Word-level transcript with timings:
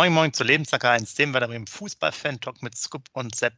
Moin 0.00 0.14
Moin 0.14 0.32
zu 0.32 0.44
Lebenssacker 0.44 0.92
1, 0.92 1.14
dem 1.16 1.34
wir 1.34 1.42
im 1.42 1.66
Fußball-Fan-Talk 1.66 2.62
mit 2.62 2.74
Scoop 2.74 3.10
und 3.12 3.34
Sepp. 3.34 3.52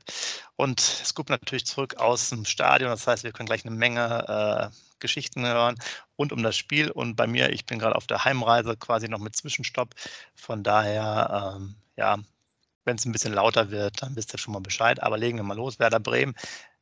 Und 0.57 0.81
Scoop 0.81 1.31
natürlich 1.31 1.67
zurück 1.67 1.99
aus 1.99 2.31
dem 2.31 2.45
Stadion. 2.45 2.91
Das 2.91 3.07
heißt, 3.07 3.23
wir 3.23 3.31
können 3.31 3.47
gleich 3.47 3.65
eine 3.65 3.77
Menge 3.77 4.73
äh, 4.73 4.77
Geschichten 4.99 5.47
hören 5.47 5.77
rund 6.19 6.33
um 6.33 6.43
das 6.43 6.57
Spiel. 6.57 6.91
Und 6.91 7.15
bei 7.15 7.29
mir, 7.29 7.51
ich 7.51 7.65
bin 7.65 7.79
gerade 7.79 7.95
auf 7.95 8.09
der 8.09 8.25
Heimreise 8.25 8.77
quasi 8.77 9.09
noch 9.09 9.21
mit 9.21 9.37
Zwischenstopp. 9.37 9.95
Von 10.35 10.65
daher, 10.65 11.55
ähm, 11.59 11.77
ja, 11.97 12.19
wenn 12.85 12.97
es 12.97 13.05
ein 13.05 13.13
bisschen 13.13 13.35
lauter 13.35 13.71
wird, 13.71 14.03
dann 14.03 14.17
wisst 14.17 14.35
ihr 14.35 14.39
schon 14.39 14.55
mal 14.55 14.59
Bescheid. 14.59 15.01
Aber 15.01 15.19
legen 15.19 15.39
wir 15.39 15.45
mal 15.45 15.57
los. 15.57 15.79
Werder 15.79 16.01
Bremen. 16.01 16.35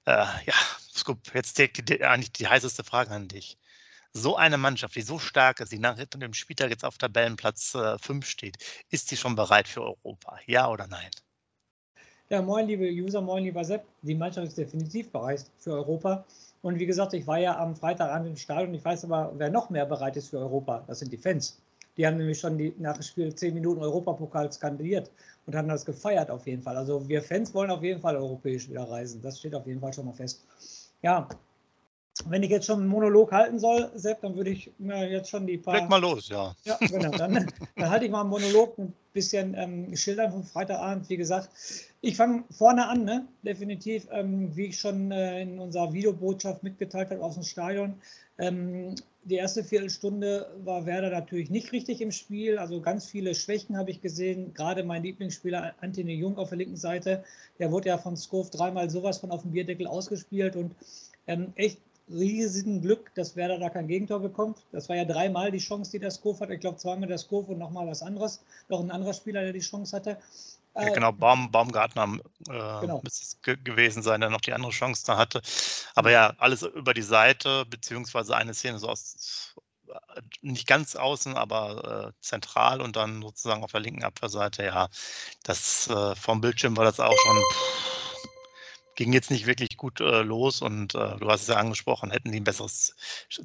Äh, 0.07 0.25
ja, 0.47 0.55
Scoop, 0.97 1.35
jetzt 1.35 1.59
die, 1.59 2.03
eigentlich 2.03 2.33
die 2.33 2.49
heißeste 2.49 2.83
Frage 2.83 3.11
an 3.11 3.29
dich 3.29 3.59
so 4.13 4.37
eine 4.37 4.59
Mannschaft, 4.59 4.97
die 4.97 5.03
so 5.03 5.19
stark 5.19 5.61
ist, 5.61 5.73
die 5.73 5.79
nach 5.79 5.97
dem 5.97 6.35
Spieltag 6.35 6.71
jetzt 6.71 6.85
auf 6.85 6.99
Tabellenplatz 6.99 7.77
5 8.01 8.25
äh, 8.25 8.29
steht, 8.29 8.85
ist 8.91 9.11
die 9.11 9.17
schon 9.17 9.37
bereit 9.37 9.69
für 9.69 9.83
Europa? 9.83 10.39
Ja 10.47 10.69
oder 10.69 10.87
nein? 10.87 11.11
Ja, 12.29 12.43
moin, 12.43 12.67
liebe 12.67 12.89
User, 12.89 13.21
moin, 13.21 13.43
lieber 13.43 13.65
Sepp. 13.65 13.85
Die 14.03 14.15
Mannschaft 14.15 14.49
ist 14.49 14.59
definitiv 14.59 15.11
bereit 15.11 15.45
für 15.59 15.73
Europa. 15.73 16.25
Und 16.63 16.79
wie 16.79 16.87
gesagt, 16.87 17.13
ich 17.15 17.27
war 17.27 17.39
ja 17.39 17.59
am 17.59 17.75
Freitagabend 17.75 18.29
im 18.29 18.37
Stadion. 18.37 18.75
Ich 18.75 18.85
weiß 18.85 19.05
aber, 19.05 19.33
wer 19.37 19.51
noch 19.51 19.71
mehr 19.71 19.87
bereit 19.87 20.17
ist 20.17 20.29
für 20.29 20.39
Europa, 20.39 20.85
das 20.87 21.01
sind 21.01 21.13
die 21.13 21.17
Fans. 21.17 21.61
Die 21.97 22.07
haben 22.07 22.19
nämlich 22.19 22.39
schon 22.39 22.57
die, 22.57 22.73
nach 22.79 22.95
dem 22.95 23.03
Spiel 23.03 23.35
10 23.35 23.55
Minuten 23.55 23.83
Europapokal 23.83 24.51
skandiert 24.53 25.11
und 25.47 25.57
haben 25.57 25.69
das 25.69 25.85
gefeiert 25.85 26.31
auf 26.31 26.47
jeden 26.47 26.63
Fall. 26.63 26.77
Also 26.77 27.09
wir 27.09 27.21
Fans 27.23 27.53
wollen 27.53 27.71
auf 27.71 27.83
jeden 27.83 28.01
Fall 28.01 28.17
europäisch 28.17 28.69
wieder 28.69 28.89
reisen. 28.89 29.21
Das 29.23 29.39
steht 29.39 29.55
auf 29.55 29.67
jeden 29.67 29.81
Fall 29.81 29.93
schon 29.93 30.07
mal 30.07 30.15
fest. 30.15 30.45
Ja, 31.03 31.29
wenn 32.29 32.43
ich 32.43 32.51
jetzt 32.51 32.67
schon 32.67 32.81
einen 32.81 32.89
Monolog 32.89 33.33
halten 33.33 33.59
soll, 33.59 33.91
Sepp, 33.95 34.21
dann 34.23 34.37
würde 34.37 34.51
ich 34.51 34.71
mir 34.79 35.09
jetzt 35.09 35.31
schon 35.31 35.47
die 35.47 35.59
paar. 35.59 35.75
Leg 35.75 35.89
mal 35.89 36.01
los, 36.01 36.29
ja. 36.29 36.55
Ja, 36.65 36.77
genau. 36.81 37.11
Dann, 37.11 37.47
dann 37.77 37.91
halte 37.91 38.05
ich 38.05 38.11
mal 38.11 38.21
einen 38.21 38.31
Monolog, 38.31 38.79
ein 38.79 38.93
bisschen 39.13 39.55
ähm, 39.55 39.95
schildern 39.97 40.33
vom 40.33 40.45
Freitagabend. 40.45 41.09
Wie 41.09 41.17
gesagt, 41.17 41.51
ich 42.01 42.17
fange 42.17 42.45
vorne 42.51 42.89
an, 42.89 43.05
ne? 43.05 43.27
definitiv, 43.43 44.07
ähm, 44.13 44.55
wie 44.57 44.67
ich 44.67 44.79
schon 44.79 45.11
äh, 45.11 45.43
in 45.43 45.59
unserer 45.59 45.93
Videobotschaft 45.93 46.63
mitgeteilt 46.63 47.11
habe 47.11 47.23
aus 47.23 47.35
dem 47.35 47.43
Stadion. 47.43 47.95
Ähm, 48.39 48.95
die 49.25 49.35
erste 49.35 49.63
Viertelstunde 49.63 50.51
war 50.65 50.87
Werder 50.87 51.11
natürlich 51.11 51.51
nicht 51.51 51.73
richtig 51.73 52.01
im 52.01 52.11
Spiel. 52.11 52.59
Also 52.59 52.81
ganz 52.81 53.07
viele 53.07 53.35
Schwächen 53.35 53.77
habe 53.77 53.91
ich 53.91 54.01
gesehen. 54.01 54.55
Gerade 54.55 54.83
mein 54.83 55.03
Lieblingsspieler 55.03 55.75
Antony 55.81 56.15
Jung 56.15 56.39
auf 56.39 56.49
der 56.49 56.59
linken 56.59 56.77
Seite, 56.77 57.23
der 57.59 57.71
wurde 57.71 57.89
ja 57.89 57.99
von 57.99 58.17
Skov 58.17 58.51
dreimal 58.51 58.89
sowas 58.89 59.19
von 59.19 59.31
auf 59.31 59.43
dem 59.43 59.53
Bierdeckel 59.53 59.87
ausgespielt 59.87 60.57
und 60.57 60.75
ähm, 61.27 61.53
echt 61.55 61.79
riesigen 62.13 62.81
Glück, 62.81 63.13
dass 63.15 63.37
Werder 63.37 63.59
da 63.59 63.71
kein 63.71 63.89
Gegentor 63.89 64.21
bekommt. 64.21 64.59
Das 64.73 64.89
war 64.89 64.97
ja 64.97 65.05
dreimal 65.05 65.51
die 65.51 65.59
Chance, 65.59 65.91
die 65.91 65.99
der 65.99 66.11
Skov 66.11 66.41
hatte. 66.41 66.55
Ich 66.55 66.61
glaube, 66.61 66.79
zweimal 66.79 67.09
der 67.09 67.19
Skov 67.19 67.49
und 67.49 67.59
nochmal 67.59 67.87
was 67.87 68.03
anderes. 68.03 68.43
Noch 68.69 68.81
ein 68.81 68.91
anderer 68.91 69.15
Spieler, 69.15 69.43
der 69.43 69.53
die 69.53 69.61
Chance 69.61 69.97
hatte. 69.97 70.19
Ja, 70.75 70.89
äh, 70.89 70.93
genau, 70.93 71.13
Baum, 71.13 71.51
Baumgartner 71.51 72.19
äh, 72.49 72.81
genau. 72.81 73.01
müsste 73.03 73.25
es 73.25 73.43
ge 73.43 73.57
gewesen 73.63 74.03
sein, 74.03 74.21
der 74.21 74.31
noch 74.31 74.41
die 74.41 74.53
andere 74.53 74.73
Chance 74.73 75.05
da 75.07 75.17
hatte. 75.17 75.43
Aber 75.95 76.11
ja, 76.11 76.35
alles 76.39 76.63
über 76.63 76.95
die 76.95 77.03
Seite, 77.03 77.65
beziehungsweise 77.67 78.37
eine 78.37 78.55
Szene 78.55 78.79
so 78.79 78.89
aus, 78.89 79.55
nicht 80.41 80.69
ganz 80.69 80.95
außen, 80.95 81.37
aber 81.37 82.09
äh, 82.09 82.13
zentral 82.21 82.81
und 82.81 82.97
dann 82.97 83.23
sozusagen 83.23 83.65
auf 83.65 83.73
der 83.73 83.81
linken 83.81 84.05
Abwehrseite. 84.05 84.65
Ja, 84.65 84.89
das 85.43 85.89
äh, 85.89 86.15
vom 86.15 86.41
Bildschirm 86.41 86.77
war 86.77 86.85
das 86.85 87.01
auch 87.01 87.17
schon. 87.17 87.37
Pff, 87.37 88.10
ging 89.01 89.15
jetzt 89.15 89.31
nicht 89.31 89.47
wirklich 89.47 89.79
gut 89.79 90.01
äh, 90.01 90.21
los 90.21 90.61
und 90.61 90.95
äh, 90.95 91.17
du 91.17 91.31
hast 91.31 91.43
es 91.43 91.47
ja 91.47 91.57
angesprochen, 91.57 92.11
hätten 92.11 92.33
die 92.33 92.41
ein 92.41 92.45
besseres 92.45 92.95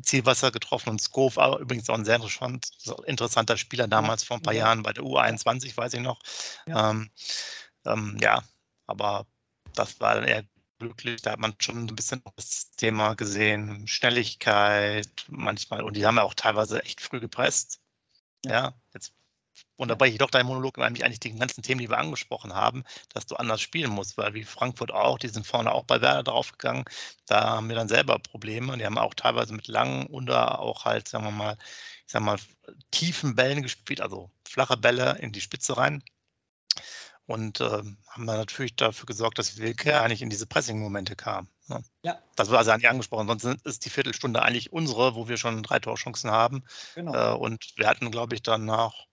Zielwasser 0.01 0.51
getroffen 0.51 0.89
und 0.89 0.99
Skov 0.99 1.37
war 1.37 1.59
übrigens 1.59 1.89
auch 1.89 1.93
ein 1.93 2.03
sehr 2.03 2.15
interessant, 2.15 2.67
interessanter 3.05 3.55
Spieler 3.55 3.87
damals 3.87 4.25
vor 4.25 4.35
ein 4.35 4.43
paar 4.43 4.53
ja. 4.53 4.65
Jahren 4.65 4.83
bei 4.83 4.91
der 4.91 5.05
U21, 5.05 5.77
weiß 5.77 5.93
ich 5.93 6.01
noch. 6.01 6.19
Ja, 6.67 6.91
ähm, 6.91 7.09
ähm, 7.85 8.17
ja 8.19 8.43
aber 8.85 9.27
das 9.75 9.97
war 10.01 10.15
dann 10.15 10.25
eher 10.25 10.43
glücklich, 10.77 11.21
da 11.21 11.31
hat 11.31 11.39
man 11.39 11.55
schon 11.59 11.85
ein 11.85 11.95
bisschen 11.95 12.21
das 12.35 12.71
Thema 12.71 13.13
gesehen, 13.13 13.87
Schnelligkeit 13.87 15.25
manchmal 15.29 15.83
und 15.83 15.95
die 15.95 16.05
haben 16.05 16.17
ja 16.17 16.23
auch 16.23 16.33
teilweise 16.33 16.83
echt 16.83 16.99
früh 16.99 17.21
gepresst. 17.21 17.79
Ja, 18.45 18.73
jetzt 18.93 19.13
unterbreche 19.77 20.13
ich 20.13 20.17
doch 20.19 20.29
deinen 20.29 20.47
Monolog, 20.47 20.77
weil 20.77 20.91
mich 20.91 21.03
eigentlich 21.03 21.19
die 21.19 21.35
ganzen 21.35 21.61
Themen, 21.61 21.81
die 21.81 21.89
wir 21.89 21.97
angesprochen 21.97 22.53
haben, 22.53 22.83
dass 23.13 23.25
du 23.25 23.35
anders 23.35 23.61
spielen 23.61 23.91
musst, 23.91 24.17
weil 24.17 24.33
wie 24.33 24.43
Frankfurt 24.43 24.91
auch, 24.91 25.17
die 25.19 25.27
sind 25.27 25.45
vorne 25.45 25.71
auch 25.71 25.83
bei 25.83 26.01
Werder 26.01 26.23
draufgegangen, 26.23 26.85
da 27.25 27.49
haben 27.49 27.69
wir 27.69 27.75
dann 27.75 27.89
selber 27.89 28.19
Probleme 28.19 28.71
und 28.71 28.79
die 28.79 28.85
haben 28.85 28.97
auch 28.97 29.13
teilweise 29.13 29.53
mit 29.53 29.67
langen 29.67 30.07
oder 30.07 30.59
auch 30.59 30.85
halt, 30.85 31.07
sagen 31.07 31.25
wir 31.25 31.31
mal, 31.31 31.57
ich 32.05 32.11
sag 32.11 32.21
mal, 32.21 32.37
tiefen 32.91 33.35
Bällen 33.35 33.63
gespielt, 33.63 34.01
also 34.01 34.31
flache 34.47 34.77
Bälle 34.77 35.17
in 35.19 35.31
die 35.31 35.41
Spitze 35.41 35.77
rein. 35.77 36.03
Und 37.27 37.59
äh, 37.59 37.65
haben 37.65 38.27
dann 38.27 38.37
natürlich 38.37 38.75
dafür 38.75 39.07
gesorgt, 39.07 39.39
dass 39.39 39.57
Wilke 39.57 39.99
eigentlich 39.99 40.21
in 40.21 40.29
diese 40.29 40.45
Pressing-Momente 40.45 41.15
kam. 41.15 41.47
Ne? 41.67 41.83
Ja. 42.03 42.19
Das 42.35 42.51
war 42.51 42.59
also 42.59 42.69
eigentlich 42.69 42.87
angesprochen. 42.87 43.27
Sonst 43.27 43.65
ist 43.65 43.83
die 43.83 43.89
Viertelstunde 43.89 44.43
eigentlich 44.43 44.71
unsere, 44.71 45.15
wo 45.15 45.27
wir 45.27 45.37
schon 45.37 45.63
drei 45.63 45.79
Torchancen 45.79 46.29
haben. 46.29 46.63
Genau. 46.93 47.33
Äh, 47.33 47.35
und 47.35 47.73
wir 47.77 47.87
hatten, 47.87 48.11
glaube 48.11 48.35
ich, 48.35 48.43
dann 48.43 48.65
nach 48.65 49.07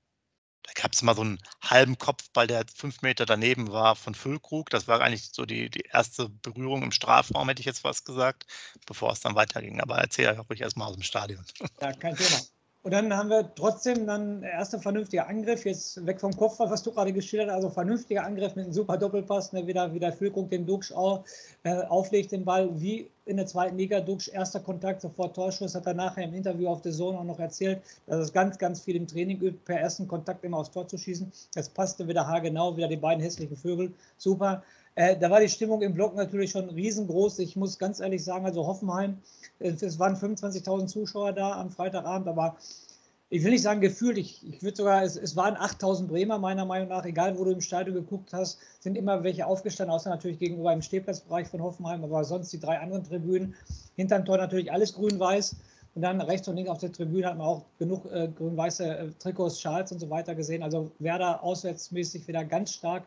da 0.63 0.73
gab 0.81 0.93
es 0.93 1.03
mal 1.03 1.15
so 1.15 1.23
einen 1.23 1.39
halben 1.61 1.99
Kopfball, 1.99 2.47
der 2.47 2.65
fünf 2.75 3.03
Meter 3.03 3.27
daneben 3.27 3.73
war 3.73 3.97
von 3.97 4.15
Füllkrug. 4.15 4.71
Das 4.71 4.87
war 4.87 5.01
eigentlich 5.01 5.31
so 5.33 5.45
die, 5.45 5.71
die 5.71 5.85
erste 5.93 6.29
Berührung 6.29 6.83
im 6.83 6.93
Strafraum, 6.93 7.49
hätte 7.49 7.61
ich 7.61 7.67
jetzt 7.67 7.85
was 7.85 8.05
gesagt, 8.05 8.47
bevor 8.87 9.13
es 9.13 9.21
dann 9.21 9.35
weiterging. 9.35 9.81
Aber 9.81 9.99
erzähl 9.99 10.29
ruhig 10.29 10.61
erstmal 10.61 10.89
aus 10.89 10.95
dem 10.95 11.03
Stadion. 11.03 11.45
Ja, 11.81 11.93
kein 11.93 12.17
Thema. 12.17 12.41
Und 12.85 12.91
dann 12.91 13.17
haben 13.17 13.31
wir 13.31 13.55
trotzdem 13.55 14.09
dann 14.09 14.41
der 14.41 14.51
erste 14.51 14.81
vernünftige 14.81 15.25
Angriff, 15.29 15.65
jetzt 15.65 16.05
weg 16.05 16.19
vom 16.19 16.37
Kopf, 16.37 16.59
was 16.59 16.83
du 16.83 16.91
gerade 16.91 17.13
geschildert 17.13 17.51
hast, 17.51 17.57
also 17.57 17.71
vernünftiger 17.71 18.25
Angriff 18.25 18.57
mit 18.57 18.65
einem 18.65 18.75
super 18.75 18.97
Doppelpass, 18.97 19.53
ne, 19.53 19.65
wieder, 19.69 19.95
wieder 19.95 20.13
Füllkrug 20.13 20.51
den 20.51 20.67
Duxch 20.67 20.91
auch, 20.93 21.25
äh, 21.63 21.83
auflegt 21.85 22.33
den 22.33 22.45
Ball, 22.45 22.69
wie 22.81 23.09
in 23.25 23.37
der 23.37 23.47
zweiten 23.47 23.79
Liga, 23.79 24.01
Duxch 24.01 24.29
erster 24.33 24.59
Kontakt, 24.59 25.01
sofort 25.01 25.37
Torschuss, 25.37 25.77
hat 25.77 25.87
er 25.87 25.95
nachher 25.95 26.25
im 26.25 26.35
Interview 26.35 26.67
auf 26.67 26.83
der 26.83 26.91
Zone 26.91 27.17
auch 27.21 27.25
noch 27.25 27.39
erzählt, 27.39 27.81
dass 28.09 28.19
es 28.19 28.33
ganz, 28.33 28.59
ganz 28.59 28.81
viel 28.81 28.97
im 28.97 29.07
Training 29.07 29.41
übt, 29.41 29.61
per 29.65 29.79
ersten 29.79 30.09
Kontakt 30.09 30.43
immer 30.43 30.59
aufs 30.59 30.73
Tor 30.73 30.89
zu 30.89 30.99
schießen. 30.99 31.31
Das 31.55 31.69
passte 31.69 32.09
wieder 32.09 32.27
haargenau, 32.27 32.77
wieder 32.77 32.89
die 32.89 32.97
beiden 32.97 33.23
hässlichen 33.23 33.57
Vögel, 33.57 33.93
super. 34.19 34.65
Äh, 34.95 35.17
da 35.17 35.31
war 35.31 35.41
die 35.41 35.49
Stimmung 35.49 35.83
im 35.83 35.95
Block 35.95 36.15
natürlich 36.15 36.51
schon 36.51 36.69
riesengroß. 36.69 37.39
Ich 37.39 37.57
muss 37.57 37.79
ganz 37.79 38.01
ehrlich 38.01 38.25
sagen, 38.25 38.45
also 38.45 38.67
Hoffenheim, 38.67 39.19
es 39.59 39.99
waren 39.99 40.17
25.000 40.17 40.87
Zuschauer 40.87 41.33
da 41.33 41.53
am 41.61 41.71
Freitagabend, 41.71 42.29
aber 42.29 42.57
ich 43.31 43.43
will 43.43 43.53
nicht 43.53 43.63
sagen 43.63 43.81
gefühlt, 43.81 44.19
ich, 44.19 44.47
ich 44.47 44.63
würde 44.63 44.77
sogar, 44.77 45.03
es, 45.03 45.17
es 45.17 45.37
waren 45.37 45.57
8000 45.57 46.11
Bremer 46.11 46.39
meiner 46.39 46.67
Meinung 46.67 46.89
nach, 46.89 47.07
egal 47.07 47.39
wo 47.39 47.45
du 47.45 47.53
im 47.53 47.63
Stadion 47.63 47.95
geguckt 47.95 48.35
hast, 48.35 48.59
sind 48.81 48.95
immer 48.95 49.25
welche 49.25 49.47
aufgestanden, 49.47 49.95
außer 49.95 50.11
natürlich 50.11 50.39
gegenüber 50.39 50.71
im 50.71 50.83
Stehplatzbereich 50.83 51.49
von 51.49 51.63
Hoffenheim, 51.63 52.05
aber 52.05 52.25
sonst 52.25 52.53
die 52.53 52.61
drei 52.61 52.79
anderen 52.79 53.05
Tribünen. 53.05 53.55
Hinterm 53.97 54.27
Tor 54.27 54.37
natürlich 54.37 54.71
alles 54.71 54.93
grün-weiß. 54.93 55.57
Und 55.95 56.03
dann 56.03 56.21
rechts 56.23 56.49
und 56.49 56.57
links 56.57 56.71
auf 56.71 56.79
der 56.79 56.91
Tribüne 56.91 57.27
hat 57.27 57.37
man 57.37 57.47
auch 57.47 57.65
genug 57.79 58.11
äh, 58.11 58.29
grün-weiße 58.29 58.85
äh, 58.85 59.09
Trikots, 59.19 59.61
Schals 59.61 59.93
und 59.93 59.99
so 59.99 60.09
weiter 60.09 60.35
gesehen. 60.35 60.63
Also 60.63 60.91
Werder 60.99 61.43
auswärtsmäßig 61.43 62.27
wieder 62.27 62.45
ganz 62.45 62.73
stark 62.73 63.05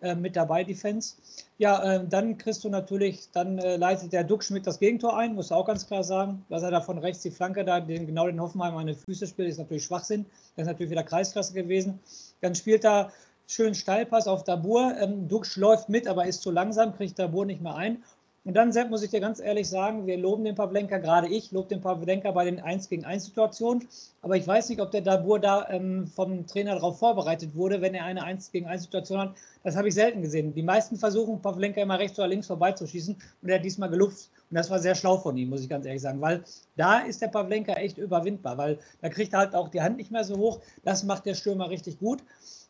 äh, 0.00 0.14
mit 0.14 0.36
dabei, 0.36 0.62
die 0.62 0.76
Fans. 0.76 1.16
Ja, 1.58 1.82
ähm, 1.82 2.08
dann 2.08 2.38
kriegst 2.38 2.62
du 2.62 2.68
natürlich, 2.68 3.28
dann 3.32 3.58
äh, 3.58 3.76
leitet 3.76 4.12
der 4.12 4.22
Duck 4.22 4.44
Schmidt 4.44 4.68
das 4.68 4.78
Gegentor 4.78 5.18
ein, 5.18 5.34
muss 5.34 5.50
auch 5.50 5.66
ganz 5.66 5.86
klar 5.86 6.04
sagen. 6.04 6.44
Dass 6.48 6.62
er 6.62 6.70
da 6.70 6.80
von 6.80 6.98
rechts 6.98 7.22
die 7.22 7.32
Flanke 7.32 7.64
da, 7.64 7.80
den, 7.80 8.06
genau 8.06 8.26
den 8.26 8.40
Hoffenheim 8.40 8.76
an 8.76 8.86
die 8.86 8.94
Füße 8.94 9.26
spielt, 9.26 9.48
ist 9.48 9.58
natürlich 9.58 9.84
Schwachsinn. 9.84 10.24
Das 10.54 10.62
ist 10.62 10.68
natürlich 10.68 10.92
wieder 10.92 11.02
Kreisklasse 11.02 11.54
gewesen. 11.54 11.98
Dann 12.40 12.54
spielt 12.54 12.84
er 12.84 13.10
schön 13.48 13.74
Steilpass 13.74 14.28
auf 14.28 14.44
Dabur. 14.44 14.94
Ähm, 15.00 15.26
Dux 15.26 15.56
läuft 15.56 15.88
mit, 15.88 16.06
aber 16.06 16.26
ist 16.26 16.42
zu 16.42 16.52
langsam, 16.52 16.94
kriegt 16.94 17.18
Dabur 17.18 17.46
nicht 17.46 17.62
mehr 17.62 17.74
ein. 17.74 18.04
Und 18.44 18.54
dann, 18.54 18.72
Sepp, 18.72 18.88
muss 18.88 19.02
ich 19.02 19.10
dir 19.10 19.20
ganz 19.20 19.40
ehrlich 19.40 19.68
sagen, 19.68 20.06
wir 20.06 20.16
loben 20.16 20.44
den 20.44 20.54
Pavlenka, 20.54 20.98
gerade 20.98 21.28
ich 21.28 21.52
lobe 21.52 21.68
den 21.68 21.80
Pavlenka 21.80 22.30
bei 22.30 22.44
den 22.44 22.60
1 22.60 22.88
gegen 22.88 23.04
1 23.04 23.26
Situationen. 23.26 23.86
Aber 24.22 24.36
ich 24.36 24.46
weiß 24.46 24.68
nicht, 24.70 24.80
ob 24.80 24.90
der 24.90 25.02
Dabur 25.02 25.38
da 25.38 25.68
ähm, 25.68 26.06
vom 26.06 26.46
Trainer 26.46 26.74
darauf 26.74 26.98
vorbereitet 26.98 27.54
wurde, 27.54 27.80
wenn 27.80 27.94
er 27.94 28.04
eine 28.04 28.22
1 28.22 28.50
gegen 28.50 28.66
1 28.66 28.84
Situation 28.84 29.18
hat. 29.18 29.34
Das 29.64 29.76
habe 29.76 29.88
ich 29.88 29.94
selten 29.94 30.22
gesehen. 30.22 30.54
Die 30.54 30.62
meisten 30.62 30.96
versuchen, 30.96 31.42
Pavlenka 31.42 31.80
immer 31.82 31.98
rechts 31.98 32.18
oder 32.18 32.28
links 32.28 32.46
vorbeizuschießen 32.46 33.16
und 33.42 33.48
er 33.48 33.56
hat 33.56 33.64
diesmal 33.64 33.90
gelupft. 33.90 34.30
Und 34.50 34.54
das 34.54 34.70
war 34.70 34.78
sehr 34.78 34.94
schlau 34.94 35.18
von 35.18 35.36
ihm, 35.36 35.50
muss 35.50 35.60
ich 35.60 35.68
ganz 35.68 35.84
ehrlich 35.84 36.00
sagen, 36.00 36.20
weil 36.20 36.42
da 36.76 37.00
ist 37.00 37.20
der 37.20 37.28
Pavlenka 37.28 37.74
echt 37.74 37.98
überwindbar, 37.98 38.56
weil 38.56 38.78
da 39.02 39.10
kriegt 39.10 39.34
er 39.34 39.40
halt 39.40 39.54
auch 39.54 39.68
die 39.68 39.82
Hand 39.82 39.98
nicht 39.98 40.10
mehr 40.10 40.24
so 40.24 40.36
hoch. 40.38 40.60
Das 40.84 41.04
macht 41.04 41.26
der 41.26 41.34
Stürmer 41.34 41.68
richtig 41.68 41.98
gut. 41.98 42.22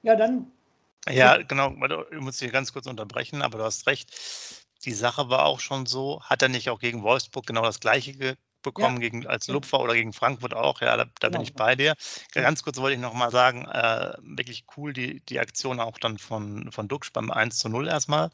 Ja, 0.03 0.17
dann. 0.17 0.51
Ja, 1.09 1.37
genau, 1.37 1.73
ich 2.11 2.21
muss 2.21 2.39
dich 2.39 2.51
ganz 2.51 2.73
kurz 2.73 2.87
unterbrechen, 2.87 3.43
aber 3.43 3.59
du 3.59 3.65
hast 3.65 3.87
recht 3.87 4.13
die 4.85 4.93
Sache 4.93 5.29
war 5.29 5.47
auch 5.47 5.61
schon 5.61 5.87
so, 5.87 6.23
hat 6.23 6.43
er 6.43 6.49
nicht 6.49 6.71
auch 6.71 6.79
gegen 6.79 7.03
Wolfsburg 7.03 7.47
genau 7.47 7.63
das 7.63 7.81
gleiche 7.81 8.37
bekommen, 8.63 8.97
ja. 8.97 9.09
gegen, 9.09 9.27
als 9.27 9.49
Lupfer 9.49 9.81
oder 9.81 9.95
gegen 9.95 10.13
Frankfurt 10.13 10.55
auch? 10.55 10.81
Ja, 10.81 10.97
da, 10.97 11.07
da 11.21 11.29
bin 11.29 11.41
ich 11.41 11.55
bei 11.55 11.75
dir. 11.77 11.95
Ganz 12.33 12.63
kurz 12.63 12.79
wollte 12.79 12.95
ich 12.95 13.01
nochmal 13.01 13.31
sagen, 13.31 13.67
äh, 13.67 14.15
wirklich 14.21 14.65
cool 14.77 14.93
die, 14.93 15.21
die 15.27 15.41
Aktion 15.41 15.81
auch 15.81 15.99
dann 15.99 16.19
von, 16.19 16.71
von 16.73 16.89
Duxch 16.89 17.13
beim 17.13 17.31
1 17.31 17.59
zu 17.59 17.69
0 17.69 17.89
erstmal, 17.89 18.31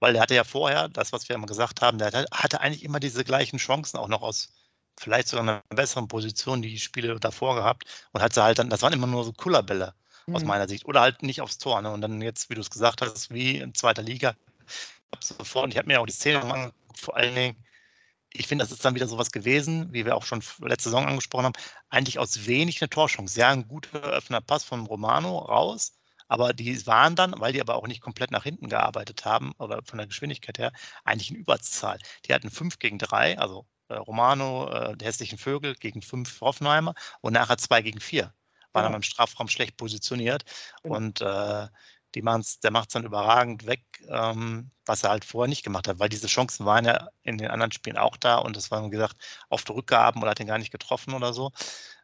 weil 0.00 0.12
der 0.12 0.22
hatte 0.22 0.34
ja 0.34 0.44
vorher, 0.44 0.88
das, 0.88 1.12
was 1.12 1.28
wir 1.28 1.36
immer 1.36 1.46
gesagt 1.46 1.82
haben, 1.82 1.98
der 1.98 2.08
hatte, 2.08 2.26
hatte 2.32 2.60
eigentlich 2.60 2.84
immer 2.84 3.00
diese 3.00 3.24
gleichen 3.24 3.58
Chancen, 3.58 3.98
auch 3.98 4.08
noch 4.08 4.22
aus 4.22 4.52
vielleicht 4.98 5.28
sogar 5.28 5.42
einer 5.42 5.62
besseren 5.68 6.08
Position, 6.08 6.62
die 6.62 6.78
Spiele 6.78 7.18
davor 7.20 7.54
gehabt 7.54 7.84
und 8.12 8.22
hat 8.22 8.32
sie 8.32 8.42
halt 8.42 8.58
dann, 8.58 8.70
das 8.70 8.82
waren 8.82 8.94
immer 8.94 9.06
nur 9.06 9.24
so 9.24 9.32
Kullerbälle 9.32 9.94
aus 10.32 10.42
mhm. 10.42 10.48
meiner 10.48 10.68
Sicht 10.68 10.86
oder 10.86 11.00
halt 11.02 11.22
nicht 11.22 11.40
aufs 11.40 11.58
Tor. 11.58 11.80
Ne? 11.82 11.90
Und 11.90 12.00
dann 12.00 12.20
jetzt, 12.22 12.50
wie 12.50 12.54
du 12.54 12.60
es 12.60 12.70
gesagt 12.70 13.02
hast, 13.02 13.30
wie 13.30 13.58
in 13.58 13.74
zweiter 13.74 14.02
Liga, 14.02 14.34
sofort, 15.20 15.64
und 15.64 15.70
ich 15.72 15.78
habe 15.78 15.88
mir 15.88 16.00
auch 16.00 16.06
die 16.06 16.12
Szene 16.12 16.42
angeguckt, 16.42 16.98
vor 16.98 17.16
allen 17.16 17.34
Dingen, 17.34 17.66
ich 18.32 18.46
finde, 18.46 18.64
das 18.64 18.72
ist 18.72 18.84
dann 18.84 18.94
wieder 18.94 19.08
sowas 19.08 19.32
gewesen, 19.32 19.92
wie 19.92 20.04
wir 20.04 20.16
auch 20.16 20.24
schon 20.24 20.42
letzte 20.60 20.90
Saison 20.90 21.06
angesprochen 21.06 21.46
haben, 21.46 21.54
eigentlich 21.88 22.18
aus 22.18 22.46
wenig 22.46 22.82
eine 22.82 22.90
Torchance. 22.90 23.38
Ja, 23.38 23.50
ein 23.50 23.66
guter 23.66 24.02
öffner 24.02 24.40
Pass 24.40 24.64
von 24.64 24.86
Romano 24.86 25.38
raus, 25.38 25.98
aber 26.28 26.52
die 26.52 26.86
waren 26.86 27.16
dann, 27.16 27.34
weil 27.38 27.52
die 27.52 27.60
aber 27.60 27.76
auch 27.76 27.86
nicht 27.86 28.00
komplett 28.00 28.30
nach 28.30 28.44
hinten 28.44 28.68
gearbeitet 28.68 29.24
haben, 29.24 29.52
oder 29.58 29.82
von 29.84 29.98
der 29.98 30.06
Geschwindigkeit 30.06 30.58
her, 30.58 30.72
eigentlich 31.04 31.30
in 31.30 31.36
Überzahl. 31.36 31.98
Die 32.26 32.34
hatten 32.34 32.50
5 32.50 32.78
gegen 32.78 32.98
3, 32.98 33.38
also 33.38 33.66
äh, 33.88 33.94
Romano, 33.94 34.68
äh, 34.70 34.96
die 34.96 35.04
hässlichen 35.04 35.38
Vögel 35.38 35.74
gegen 35.74 36.02
5 36.02 36.40
Hoffenheimer 36.40 36.94
und 37.20 37.32
nachher 37.32 37.58
2 37.58 37.82
gegen 37.82 38.00
4. 38.00 38.32
War 38.72 38.82
ja. 38.82 38.82
dann 38.82 38.92
beim 38.92 39.02
Strafraum 39.02 39.48
schlecht 39.48 39.76
positioniert. 39.76 40.44
Ja. 40.84 40.90
Und 40.90 41.20
äh, 41.20 41.68
die 42.16 42.22
machen's, 42.22 42.60
der 42.60 42.70
macht 42.72 42.88
es 42.88 42.94
dann 42.94 43.04
überragend 43.04 43.66
weg, 43.66 43.82
ähm, 44.08 44.70
was 44.86 45.04
er 45.04 45.10
halt 45.10 45.24
vorher 45.24 45.48
nicht 45.48 45.64
gemacht 45.64 45.86
hat, 45.86 45.98
weil 45.98 46.08
diese 46.08 46.26
Chancen 46.28 46.64
waren 46.66 46.86
ja 46.86 47.08
in 47.22 47.38
den 47.38 47.48
anderen 47.50 47.72
Spielen 47.72 47.98
auch 47.98 48.16
da 48.16 48.38
und 48.38 48.56
das 48.56 48.70
war, 48.70 48.84
wie 48.86 48.90
gesagt, 48.90 49.16
auf 49.50 49.64
der 49.64 49.76
Rückgaben 49.76 50.22
oder 50.22 50.30
hat 50.30 50.40
ihn 50.40 50.46
gar 50.46 50.58
nicht 50.58 50.72
getroffen 50.72 51.14
oder 51.14 51.34
so. 51.34 51.52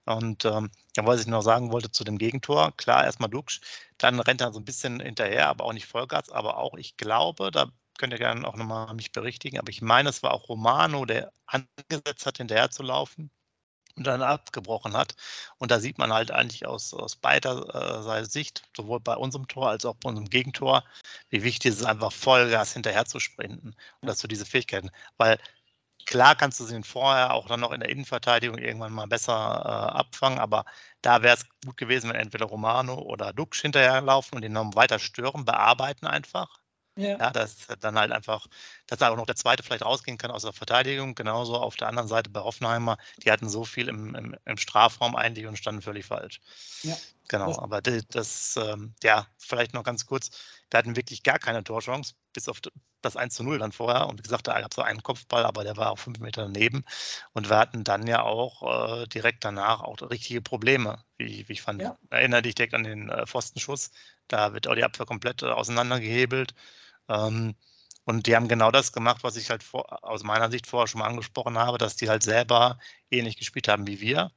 Und 0.05 0.45
ähm, 0.45 0.71
ja, 0.97 1.07
was 1.07 1.21
ich 1.21 1.27
noch 1.29 1.43
sagen 1.43 1.73
wollte 1.73 1.91
zu 1.91 2.05
dem 2.05 2.19
Gegentor, 2.19 2.73
klar, 2.77 3.05
erstmal 3.05 3.31
Duxch, 3.31 3.61
dann 3.99 4.21
rennt 4.21 4.41
er 4.43 4.53
so 4.53 4.61
ein 4.61 4.65
bisschen 4.65 5.01
hinterher, 5.01 5.49
aber 5.49 5.65
auch 5.65 5.73
nicht 5.73 5.87
Vollgas, 5.87 6.29
aber 6.31 6.59
auch, 6.59 6.75
ich 6.75 6.97
glaube, 6.97 7.51
da 7.51 7.67
könnt 7.99 8.13
ihr 8.13 8.19
gerne 8.19 8.47
auch 8.47 8.57
nochmal 8.57 8.93
mich 8.95 9.13
berichtigen, 9.13 9.59
aber 9.59 9.71
ich 9.71 9.81
meine, 9.81 10.11
es 10.11 10.23
war 10.23 10.33
auch 10.33 10.49
Romano, 10.49 11.07
der 11.07 11.33
angesetzt 11.47 12.27
hat, 12.27 12.39
hinterher 12.39 12.71
zu 12.71 12.83
laufen 12.83 13.31
und 13.97 14.07
dann 14.07 14.23
abgebrochen 14.23 14.95
hat. 14.97 15.15
Und 15.59 15.71
da 15.71 15.81
sieht 15.81 15.99
man 15.99 16.13
halt 16.13 16.31
eigentlich 16.31 16.67
aus, 16.67 16.95
aus 16.95 17.17
beider 17.17 18.19
äh, 18.19 18.25
Sicht, 18.25 18.63
sowohl 18.77 19.01
bei 19.01 19.17
unserem 19.17 19.49
Tor 19.49 19.69
als 19.71 19.85
auch 19.85 19.97
bei 19.97 20.09
unserem 20.11 20.29
Gegentor, 20.31 20.85
wie 21.31 21.43
wichtig 21.43 21.73
es 21.73 21.81
ist, 21.81 21.87
einfach 21.87 22.13
Vollgas 22.13 22.73
hinterher 22.73 23.05
zu 23.07 23.21
sprinten. 23.21 23.75
Und 24.01 24.09
dass 24.09 24.19
du 24.21 24.29
diese 24.29 24.47
Fähigkeiten, 24.47 24.91
weil 25.19 25.39
klar 26.07 26.37
kannst 26.37 26.61
du 26.61 26.65
sie 26.65 26.83
vorher 26.83 27.33
auch 27.35 27.47
dann 27.47 27.61
noch 27.61 27.73
in 27.73 27.81
der 27.81 27.91
Innenverteidigung 27.91 28.59
irgendwann 28.59 28.93
mal 28.93 29.07
besser 29.07 29.33
äh, 29.33 29.99
abfangen, 29.99 30.39
aber 30.39 30.65
da 31.03 31.23
wäre 31.23 31.37
es 31.37 31.47
gut 31.65 31.77
gewesen, 31.77 32.11
wenn 32.11 32.17
entweder 32.17 32.47
Romano 32.47 32.95
oder 32.95 33.33
Dux 33.33 33.61
hinterherlaufen 33.61 34.37
und 34.37 34.45
ihn 34.45 34.53
noch 34.53 34.75
weiter 34.75 34.99
stören, 34.99 35.45
bearbeiten 35.45 36.07
einfach 36.07 36.62
ja. 36.97 37.19
ja, 37.19 37.31
dass 37.31 37.67
dann 37.81 37.99
halt 37.99 38.13
einfach, 38.13 38.47
dass 38.87 38.99
da 38.99 39.11
auch 39.11 39.17
noch 39.17 39.27
der 39.27 39.37
zweite 39.37 39.63
vielleicht 39.63 39.85
rausgehen 39.85 40.19
kann 40.19 40.31
aus 40.31 40.43
der 40.43 40.53
Verteidigung. 40.53 41.15
Genauso 41.15 41.57
auf 41.57 41.77
der 41.77 41.89
anderen 41.89 42.09
Seite 42.09 42.31
bei 42.31 42.41
Hoffenheimer, 42.41 42.99
die 43.25 43.31
hatten 43.31 43.49
so 43.49 43.65
viel 43.65 43.89
im, 43.89 44.15
im, 44.15 44.37
im 44.45 44.57
Strafraum 44.59 45.17
eigentlich 45.17 45.47
und 45.47 45.57
standen 45.57 45.83
völlig 45.83 46.07
falsch. 46.07 46.41
Ja. 46.83 46.97
Genau, 47.29 47.59
aber 47.59 47.81
das, 47.81 48.07
das 48.09 48.57
ähm, 48.57 48.95
ja, 49.03 49.27
vielleicht 49.39 49.73
noch 49.73 49.85
ganz 49.85 50.05
kurz, 50.05 50.31
wir 50.71 50.79
hatten 50.79 50.97
wirklich 50.97 51.23
gar 51.23 51.39
keine 51.39 51.65
Torchance, 51.65 52.15
bis 52.35 52.49
auf 52.49 52.61
das 53.01 53.17
1 53.17 53.35
zu 53.35 53.43
0 53.43 53.59
dann 53.59 53.73
vorher. 53.73 54.07
Und 54.09 54.19
wie 54.19 54.23
gesagt, 54.23 54.49
da 54.49 54.61
gab 54.61 54.71
es 54.71 54.77
so 54.77 54.83
einen 54.83 55.03
Kopfball, 55.03 55.45
aber 55.45 55.65
der 55.65 55.77
war 55.77 55.91
auch 55.91 55.99
fünf 55.99 56.19
Meter 56.19 56.43
daneben. 56.43 56.85
Und 57.33 57.49
wir 57.49 57.57
hatten 57.59 57.85
dann 57.85 58.07
ja 58.07 58.23
auch 58.23 59.03
äh, 59.03 59.07
direkt 59.07 59.45
danach 59.45 59.81
auch 59.81 60.01
richtige 60.11 60.43
Probleme, 60.43 61.03
wie, 61.17 61.49
wie 61.49 61.53
ich 61.53 61.63
fand. 61.63 61.81
Ja. 61.81 61.97
Erinnere 62.11 62.43
dich 62.43 62.55
direkt 62.55 62.75
an 62.75 62.85
den 62.85 63.09
äh, 63.09 63.27
Pfostenschuss. 63.27 63.91
Da 64.29 64.53
wird 64.53 64.69
auch 64.69 64.75
die 64.75 64.85
Abwehr 64.85 65.07
komplett 65.07 65.43
äh, 65.43 65.47
auseinandergehebelt. 65.47 66.55
Ähm, 67.13 67.55
und 68.05 68.27
die 68.27 68.35
haben 68.35 68.49
genau 68.49 68.71
das 68.71 68.93
gemacht, 68.93 69.23
was 69.23 69.37
ich 69.37 69.51
halt 69.51 69.63
vor, 69.63 70.05
aus 70.05 70.25
meiner 70.25 70.51
Sicht 70.51 70.67
vorher 70.67 70.89
schon 70.89 71.01
mal 71.01 71.07
angesprochen 71.07 71.59
habe, 71.59 71.79
dass 71.79 71.97
die 71.97 72.09
halt 72.09 72.23
selber 72.23 72.79
ähnlich 73.11 73.37
gespielt 73.37 73.69
haben 73.69 73.87
wie 73.87 74.01
wir. 74.01 74.33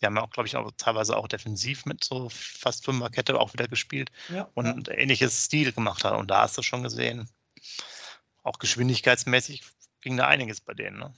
Die 0.00 0.06
haben 0.06 0.16
ja 0.16 0.22
auch, 0.22 0.30
glaube 0.30 0.46
ich, 0.46 0.56
auch 0.56 0.70
teilweise 0.76 1.16
auch 1.16 1.26
defensiv 1.26 1.86
mit 1.86 2.04
so 2.04 2.28
fast 2.28 2.84
Fünferkette 2.84 3.40
auch 3.40 3.54
wieder 3.54 3.68
gespielt 3.68 4.10
ja, 4.28 4.50
und 4.52 4.88
ähnliches 4.88 5.44
Stil 5.44 5.72
gemacht 5.72 6.04
haben. 6.04 6.18
Und 6.18 6.30
da 6.30 6.42
hast 6.42 6.58
du 6.58 6.62
schon 6.62 6.82
gesehen, 6.82 7.30
auch 8.42 8.58
geschwindigkeitsmäßig 8.58 9.64
ging 10.02 10.18
da 10.18 10.26
einiges 10.26 10.60
bei 10.60 10.74
denen. 10.74 10.98
Ne? 10.98 11.14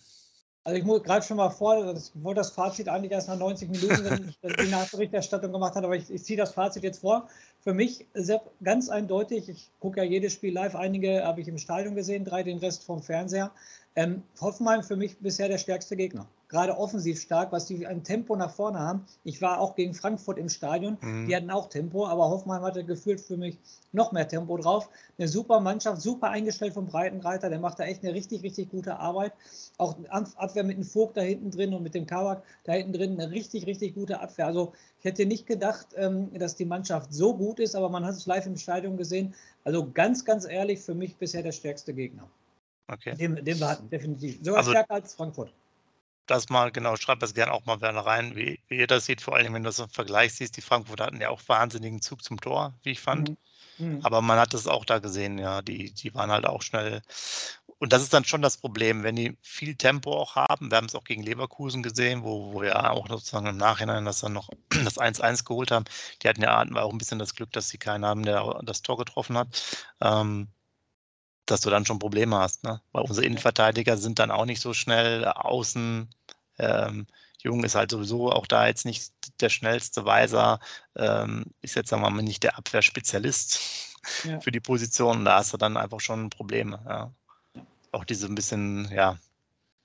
Also 0.69 0.81
ich 0.81 0.85
muss 0.85 1.03
gerade 1.03 1.25
schon 1.25 1.39
mal 1.39 1.49
vor, 1.49 1.95
ich 1.97 2.11
wollte 2.23 2.41
das 2.41 2.51
Fazit 2.51 2.91
eigentlich 2.91 3.11
erst 3.11 3.29
nach 3.29 3.39
90 3.39 3.71
Minuten, 3.71 4.05
wenn 4.05 4.35
ich 4.51 4.57
die 4.57 4.71
Nachberichterstattung 4.71 5.51
gemacht 5.51 5.75
habe, 5.77 5.87
aber 5.87 5.97
ich, 5.97 6.11
ich 6.11 6.23
ziehe 6.23 6.37
das 6.37 6.53
Fazit 6.53 6.83
jetzt 6.83 7.01
vor. 7.01 7.27
Für 7.63 7.73
mich 7.73 8.05
Sepp, 8.13 8.43
ganz 8.63 8.91
eindeutig, 8.91 9.49
ich 9.49 9.71
gucke 9.81 10.01
ja 10.01 10.05
jedes 10.05 10.35
Spiel 10.35 10.53
live, 10.53 10.75
einige 10.75 11.25
habe 11.25 11.41
ich 11.41 11.49
im 11.49 11.57
Stadion 11.57 11.95
gesehen, 11.95 12.27
drei 12.27 12.43
den 12.43 12.59
Rest 12.59 12.85
vom 12.85 13.03
Fernseher. 13.03 13.51
Ähm, 13.97 14.23
Hoffenheim 14.43 14.83
für 14.83 14.97
mich 14.97 15.17
bisher 15.17 15.49
der 15.49 15.57
stärkste 15.57 15.97
Gegner 15.97 16.29
gerade 16.49 16.77
offensiv 16.77 17.21
stark, 17.21 17.53
was 17.53 17.67
die 17.67 17.87
ein 17.87 18.03
Tempo 18.03 18.35
nach 18.35 18.51
vorne 18.51 18.79
haben. 18.79 19.05
Ich 19.25 19.43
war 19.43 19.61
auch 19.61 19.75
gegen 19.75 19.95
Frankfurt 19.95 20.39
im 20.39 20.49
Stadion, 20.49 20.97
mhm. 21.01 21.27
die 21.29 21.37
hatten 21.37 21.51
auch 21.51 21.69
Tempo, 21.69 22.07
aber 22.07 22.29
Hoffmann 22.29 22.63
hatte 22.63 22.85
gefühlt 22.85 23.21
für 23.21 23.37
mich 23.37 23.59
noch 23.93 24.13
mehr 24.13 24.27
Tempo 24.27 24.57
drauf. 24.57 24.89
Eine 25.19 25.29
super 25.29 25.61
Mannschaft, 25.61 26.01
super 26.01 26.31
eingestellt 26.31 26.75
vom 26.75 26.87
Breitenreiter, 26.87 27.51
der 27.51 27.61
macht 27.61 27.79
da 27.79 27.85
echt 27.85 28.03
eine 28.03 28.15
richtig, 28.15 28.43
richtig 28.43 28.71
gute 28.71 28.99
Arbeit. 28.99 29.33
Auch 29.77 29.97
Abwehr 30.09 30.65
mit 30.65 30.79
dem 30.79 30.85
Vogt 30.85 31.17
da 31.17 31.21
hinten 31.21 31.51
drin 31.51 31.75
und 31.75 31.83
mit 31.83 31.95
dem 31.95 32.07
Kabak 32.07 32.43
da 32.65 32.73
hinten 32.73 32.93
drin, 32.93 33.21
eine 33.21 33.31
richtig, 33.31 33.67
richtig 33.67 33.95
gute 33.95 34.21
Abwehr. 34.21 34.47
Also 34.47 34.73
ich 34.99 35.05
hätte 35.05 35.27
nicht 35.27 35.47
gedacht, 35.47 35.89
ähm, 35.97 36.33
dass 36.39 36.57
die 36.57 36.65
Mannschaft 36.65 37.13
so 37.13 37.35
gut 37.35 37.61
ist, 37.61 37.77
aber 37.77 37.89
man 37.91 38.05
hat 38.05 38.15
es 38.15 38.27
live 38.27 38.47
im 38.47 38.57
Stadion 38.57 38.97
gesehen. 38.97 39.35
Also 39.65 39.91
ganz, 39.91 40.25
ganz 40.25 40.47
ehrlich, 40.47 40.81
für 40.81 40.95
mich 40.95 41.17
bisher 41.17 41.43
der 41.43 41.53
stärkste 41.53 41.93
Gegner. 41.93 42.29
Okay. 42.91 43.15
Den, 43.17 43.45
den 43.45 43.61
wir 43.61 43.69
hatten, 43.69 43.91
definitiv. 43.91 44.39
Sogar 44.43 44.61
also, 44.61 44.71
stärker 44.71 44.95
als 44.95 45.15
Frankfurt 45.15 45.53
das 46.31 46.49
mal, 46.49 46.71
genau, 46.73 46.97
schreibt 46.97 47.23
das 47.23 47.35
gerne 47.35 47.53
auch 47.53 47.65
mal 47.65 47.79
gerne 47.79 48.05
rein, 48.05 48.37
wie, 48.37 48.61
wie, 48.69 48.79
ihr 48.79 48.87
das 48.87 49.07
seht, 49.07 49.21
vor 49.21 49.37
allem 49.37 49.55
wenn 49.55 49.63
du 49.63 49.69
das 49.69 49.79
im 49.79 49.89
Vergleich 49.89 50.35
siehst. 50.35 50.57
Die 50.57 50.63
Frankfurter 50.63 51.07
hatten 51.07 51.21
ja 51.21 51.31
auch 51.31 51.43
wahnsinnigen 51.47 52.03
Zug 52.03 52.23
zum 52.23 52.41
Tor, 52.41 52.75
wie 52.83 52.91
ich 52.91 53.01
fand. 53.01 53.31
Mhm. 53.31 53.37
mhm. 53.79 54.01
Aber 54.05 54.23
man 54.23 54.39
hat 54.39 54.55
es 54.55 54.67
auch 54.67 54.85
da 54.85 54.99
gesehen, 54.99 55.39
ja, 55.39 55.63
die, 55.63 55.93
die 55.93 56.15
waren 56.15 56.31
halt 56.31 56.47
auch 56.47 56.63
schnell. 56.63 57.03
Und 57.79 57.93
das 57.93 58.03
ist 58.03 58.13
dann 58.13 58.25
schon 58.25 58.43
das 58.43 58.57
Problem, 58.57 59.05
wenn 59.05 59.17
die 59.17 59.39
viel 59.43 59.77
Tempo 59.77 60.13
auch 60.13 60.35
haben. 60.35 60.71
Wir 60.71 60.77
haben 60.77 60.87
es 60.87 60.95
auch 60.95 61.05
gegen 61.05 61.23
Leverkusen 61.23 61.83
gesehen, 61.83 62.25
wo, 62.25 62.53
wo 62.53 62.63
wir 62.63 62.91
auch 62.91 63.09
sozusagen 63.09 63.47
im 63.47 63.57
Nachhinein 63.57 64.05
das 64.05 64.21
dann 64.21 64.33
noch 64.33 64.51
das 64.85 64.99
1-1 64.99 65.45
geholt 65.45 65.71
haben. 65.71 65.85
Die 66.23 66.29
hatten 66.29 66.43
ja 66.43 66.61
auch 66.61 66.93
ein 66.93 66.99
bisschen 66.99 67.19
das 67.19 67.35
Glück, 67.35 67.53
dass 67.53 67.69
sie 67.69 67.79
keinen 67.79 68.05
haben, 68.05 68.25
der 68.25 68.61
das 68.65 68.83
Tor 68.83 68.99
getroffen 68.99 69.39
hat. 69.39 69.87
Ähm, 70.01 70.49
dass 71.51 71.61
du 71.61 71.71
dann 71.71 71.87
schon 71.87 71.99
Probleme 71.99 72.37
hast. 72.37 72.65
Ne? 72.65 72.81
Weil 72.93 73.05
unsere 73.05 73.27
Innenverteidiger 73.27 73.97
sind 73.97 74.19
dann 74.19 74.31
auch 74.31 74.45
nicht 74.45 74.61
so 74.61 74.75
schnell. 74.75 75.25
Außen 75.25 76.09
ähm, 76.59 77.07
Jung 77.43 77.65
ist 77.65 77.75
halt 77.75 77.91
sowieso 77.91 78.33
auch 78.33 78.47
da 78.47 78.67
jetzt 78.67 78.85
nicht 78.85 79.13
der 79.41 79.49
schnellste 79.49 80.05
Weiser, 80.05 80.59
ähm, 80.97 81.47
ist 81.63 81.77
jetzt, 81.77 81.91
sagen 81.91 82.03
wir 82.03 82.11
mal, 82.11 82.23
nicht 82.23 82.43
der 82.43 82.59
Abwehrspezialist 82.59 83.61
ja. 84.25 84.41
für 84.41 84.51
die 84.51 84.61
Position. 84.61 85.25
Da 85.25 85.39
hast 85.39 85.53
du 85.53 85.57
dann 85.57 85.77
einfach 85.77 86.01
schon 86.01 86.31
Probleme. 86.31 86.81
Ja. 86.87 87.13
Auch 87.93 88.05
diese 88.05 88.27
ein 88.27 88.35
bisschen, 88.35 88.91
ja, 88.93 89.19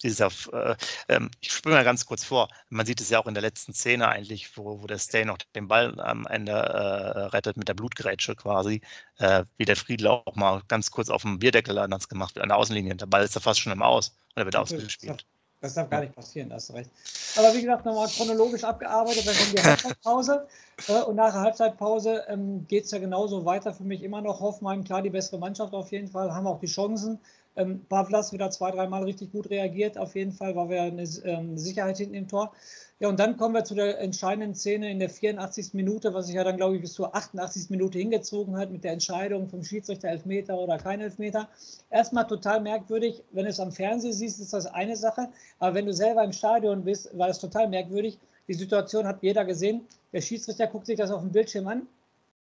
dieser, 0.04 0.30
äh, 0.52 0.76
äh, 1.08 1.20
ich 1.40 1.52
springe 1.52 1.76
mal 1.76 1.84
ganz 1.84 2.06
kurz 2.06 2.24
vor, 2.24 2.50
man 2.70 2.86
sieht 2.86 3.02
es 3.02 3.10
ja 3.10 3.20
auch 3.20 3.28
in 3.28 3.34
der 3.34 3.42
letzten 3.42 3.74
Szene 3.74 4.08
eigentlich, 4.08 4.58
wo, 4.58 4.82
wo 4.82 4.88
der 4.88 5.00
Stay 5.00 5.26
noch 5.26 5.38
den 5.56 5.68
Ball 5.68 6.00
am 6.00 6.28
Ende 6.28 6.52
äh, 6.52 7.20
rettet 7.28 7.58
mit 7.58 7.68
der 7.68 7.74
Blutgrätsche 7.74 8.36
quasi, 8.36 8.82
äh, 9.18 9.46
wie 9.58 9.66
der 9.66 9.76
Friedler 9.76 10.24
auch 10.26 10.36
mal 10.36 10.62
ganz 10.68 10.92
kurz 10.92 11.10
auf 11.10 11.24
dem 11.24 11.40
Bierdeckel 11.40 11.78
anders 11.78 12.10
gemacht 12.10 12.36
wird, 12.36 12.44
an 12.44 12.50
der 12.50 12.58
Außenlinie. 12.58 12.96
Der 12.96 13.06
Ball 13.06 13.24
ist 13.24 13.36
da 13.36 13.40
fast 13.40 13.60
schon 13.60 13.72
im 13.72 13.82
Aus 13.82 14.10
und 14.36 14.42
er 14.42 14.46
wird 14.46 14.56
ausgespielt. 14.56 15.26
Das 15.64 15.76
darf 15.76 15.90
gar 15.90 16.02
nicht 16.02 16.14
passieren, 16.14 16.52
hast 16.52 16.70
du 16.70 16.74
recht. 16.74 16.90
Aber 17.38 17.54
wie 17.54 17.62
gesagt, 17.62 17.86
nochmal 17.86 18.10
chronologisch 18.10 18.66
abgearbeitet, 18.66 19.26
dann 19.26 19.34
kommt 19.34 19.58
die 19.58 19.64
Halbzeitpause. 19.64 20.48
Äh, 20.88 21.04
und 21.04 21.16
nach 21.18 21.32
der 21.32 21.42
Halbzeitpause 21.42 22.24
ähm, 22.28 22.66
geht 22.68 22.86
es 22.86 22.92
ja 22.92 22.98
genauso 22.98 23.46
weiter 23.46 23.76
für 23.76 23.84
mich 23.84 24.02
immer 24.02 24.22
noch. 24.22 24.40
Hoffenheim, 24.40 24.84
klar, 24.84 25.04
die 25.04 25.12
bessere 25.12 25.38
Mannschaft 25.38 25.72
auf 25.74 25.92
jeden 25.92 26.08
Fall, 26.08 26.34
haben 26.34 26.48
auch 26.48 26.60
die 26.60 26.66
Chancen. 26.66 27.20
Ähm, 27.56 27.86
Pavlas 27.88 28.34
wieder 28.34 28.50
zwei, 28.50 28.72
dreimal 28.72 29.04
richtig 29.04 29.32
gut 29.32 29.50
reagiert, 29.50 29.98
auf 29.98 30.16
jeden 30.16 30.32
Fall, 30.32 30.56
war 30.56 30.70
wir 30.70 30.82
eine 30.82 31.04
ähm, 31.24 31.58
Sicherheit 31.58 31.98
hinten 31.98 32.16
im 32.16 32.28
Tor. 32.28 32.52
Ja, 33.00 33.10
und 33.10 33.20
dann 33.20 33.38
kommen 33.38 33.54
wir 33.54 33.64
zu 33.64 33.76
der 33.76 34.00
entscheidenden 34.00 34.56
Szene 34.56 34.90
in 34.90 35.00
der 35.00 35.10
84. 35.10 35.74
Minute, 35.74 36.14
was 36.14 36.28
sich 36.28 36.36
ja 36.36 36.44
dann, 36.44 36.58
glaube 36.58 36.76
ich, 36.76 36.82
bis 36.82 36.94
zur 36.94 37.14
88. 37.14 37.70
Minute 37.70 37.98
hingezogen 38.00 38.58
hat 38.58 38.72
mit 38.72 38.84
der 38.84 38.94
Entscheidung 38.94 39.50
vom 39.50 39.64
Schiedsrichter 39.64 40.08
Elfmeter 40.08 40.58
oder 40.58 40.78
kein 40.78 41.02
Elfmeter. 41.02 41.50
Erstmal 41.90 42.28
total 42.28 42.62
merkwürdig. 42.62 43.22
Wenn 43.32 43.44
du 43.44 43.50
es 43.50 43.60
am 43.60 43.72
Fernsehen 43.72 44.14
siehst, 44.14 44.40
ist 44.40 44.54
das 44.54 44.68
eine 44.68 44.96
Sache. 44.96 45.28
Aber 45.60 45.76
wenn 45.76 45.86
du 45.86 45.94
selber 45.94 46.24
im 46.24 46.32
Stadion 46.32 46.84
bist, 46.84 47.10
war 47.18 47.28
es 47.28 47.40
total 47.40 47.68
merkwürdig. 47.68 48.18
Die 48.48 48.54
Situation 48.54 49.06
hat 49.06 49.22
jeder 49.22 49.44
gesehen. 49.44 49.82
Der 50.14 50.22
Schiedsrichter 50.22 50.68
guckt 50.68 50.86
sich 50.86 50.98
das 50.98 51.12
auf 51.12 51.22
dem 51.22 51.32
Bildschirm 51.32 51.68
an, 51.68 51.88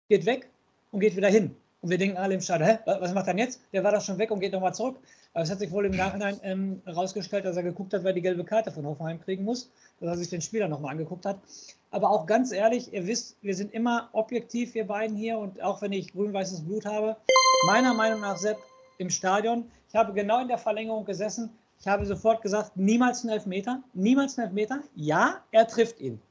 geht 0.08 0.25
weg 0.25 0.50
und 0.91 1.00
geht 1.00 1.15
wieder 1.15 1.29
hin. 1.29 1.55
Und 1.84 1.90
wir 1.90 1.98
denken 1.98 2.18
alle 2.18 2.34
im 2.34 2.40
Stadion, 2.40 2.70
hä, 2.70 2.78
was 2.86 3.13
macht 3.13 3.28
er 3.28 3.38
jetzt? 3.38 3.60
Der 3.74 3.84
war 3.84 3.92
doch 3.92 4.02
schon 4.02 4.18
weg 4.18 4.32
und 4.32 4.40
geht 4.40 4.54
nochmal 4.54 4.74
zurück. 4.74 5.00
Aber 5.34 5.44
es 5.44 5.52
hat 5.52 5.60
sich 5.60 5.70
wohl 5.70 5.86
im 5.86 5.92
Nachhinein 5.92 6.40
ähm, 6.42 6.82
dass 6.86 7.13
er 7.58 7.63
geguckt 7.63 7.94
hat, 7.94 8.06
wer 8.06 8.13
die 8.13 8.22
gelbe 8.22 8.46
Karte 8.46 8.72
von 8.72 8.86
Hoffenheim 8.86 9.20
kriegen 9.20 9.44
muss, 9.44 9.70
dass 10.00 10.10
er 10.12 10.18
sich 10.18 10.30
den 10.30 10.42
Spieler 10.42 10.70
nochmal 10.70 10.92
angeguckt 10.92 11.25
hat. 11.25 11.40
Aber 11.92 12.10
auch 12.10 12.25
ganz 12.25 12.54
ehrlich, 12.54 12.94
ihr 12.94 13.06
wisst, 13.06 13.36
wir 13.42 13.54
sind 13.54 13.74
immer 13.74 14.08
objektiv, 14.13 14.74
wir 14.75 14.88
beiden 14.88 15.18
hier. 15.18 15.38
Und 15.38 15.62
auch 15.62 15.82
wenn 15.82 15.92
ich 15.92 16.13
grün-weißes 16.13 16.62
Blut 16.62 16.86
habe, 16.86 17.18
meiner 17.68 17.94
Meinung 17.94 18.22
nach, 18.22 18.38
Sepp, 18.38 18.58
im 18.98 19.10
Stadion, 19.10 19.66
ich 19.90 19.96
habe 19.96 20.13
genau 20.13 20.42
in 20.42 20.48
der 20.48 20.58
Verlängerung 20.58 21.04
gesessen. 21.04 21.50
Ich 21.82 21.88
habe 21.88 22.06
sofort 22.06 22.42
gesagt, 22.42 22.78
niemals 22.78 23.25
ein 23.25 23.30
Elfmeter, 23.30 23.84
niemals 23.94 24.38
ein 24.38 24.46
Elfmeter. 24.46 24.80
Ja, 24.96 25.42
er 25.52 25.68
trifft 25.68 26.00
ihn. 26.00 26.22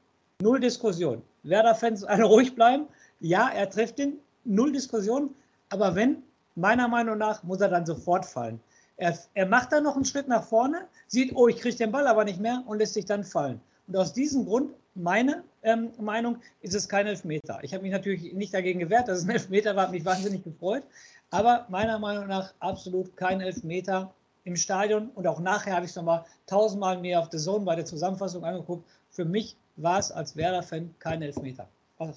Null 0.41 0.59
Diskussion. 0.59 1.21
Werder-Fans 1.43 2.05
alle 2.05 2.23
ruhig 2.23 2.55
bleiben. 2.55 2.87
Ja, 3.19 3.49
er 3.49 3.69
trifft 3.69 3.99
ihn. 3.99 4.17
Null 4.45 4.71
Diskussion. 4.71 5.35
Aber 5.73 5.95
wenn, 5.95 6.21
meiner 6.53 6.87
Meinung 6.87 7.17
nach, 7.17 7.41
muss 7.41 7.59
er 7.59 7.67
dann 7.67 7.83
sofort 7.83 8.27
fallen. 8.27 8.59
Er, 8.97 9.17
er 9.33 9.47
macht 9.47 9.71
dann 9.71 9.85
noch 9.85 9.95
einen 9.95 10.05
Schritt 10.05 10.27
nach 10.27 10.43
vorne, 10.43 10.87
sieht, 11.07 11.35
oh, 11.35 11.47
ich 11.47 11.57
kriege 11.57 11.75
den 11.75 11.91
Ball 11.91 12.05
aber 12.05 12.25
nicht 12.25 12.39
mehr 12.39 12.61
und 12.67 12.77
lässt 12.77 12.93
sich 12.93 13.05
dann 13.05 13.23
fallen. 13.23 13.59
Und 13.87 13.97
aus 13.97 14.13
diesem 14.13 14.45
Grund, 14.45 14.69
meine 14.93 15.43
ähm, 15.63 15.89
Meinung, 15.99 16.37
ist 16.61 16.75
es 16.75 16.87
kein 16.87 17.07
Elfmeter. 17.07 17.57
Ich 17.63 17.73
habe 17.73 17.81
mich 17.81 17.91
natürlich 17.91 18.33
nicht 18.33 18.53
dagegen 18.53 18.81
gewehrt, 18.81 19.07
dass 19.07 19.17
es 19.17 19.23
ein 19.23 19.31
Elfmeter 19.31 19.75
war, 19.75 19.85
hat 19.85 19.91
mich 19.91 20.05
wahnsinnig 20.05 20.43
gefreut. 20.43 20.83
Aber 21.31 21.65
meiner 21.69 21.97
Meinung 21.97 22.27
nach 22.27 22.53
absolut 22.59 23.17
kein 23.17 23.41
Elfmeter 23.41 24.13
im 24.43 24.55
Stadion. 24.55 25.09
Und 25.15 25.25
auch 25.25 25.39
nachher 25.39 25.73
habe 25.73 25.85
ich 25.85 25.91
es 25.91 25.95
nochmal 25.95 26.23
tausendmal 26.45 26.99
mehr 26.99 27.19
auf 27.19 27.29
der 27.29 27.39
Zone 27.39 27.65
bei 27.65 27.75
der 27.75 27.85
Zusammenfassung 27.85 28.45
angeguckt. 28.45 28.87
Für 29.09 29.25
mich 29.25 29.57
war 29.77 29.97
es 29.97 30.11
als 30.11 30.35
Werder-Fan 30.35 30.93
kein 30.99 31.23
Elfmeter. 31.23 31.67
Also, 31.97 32.13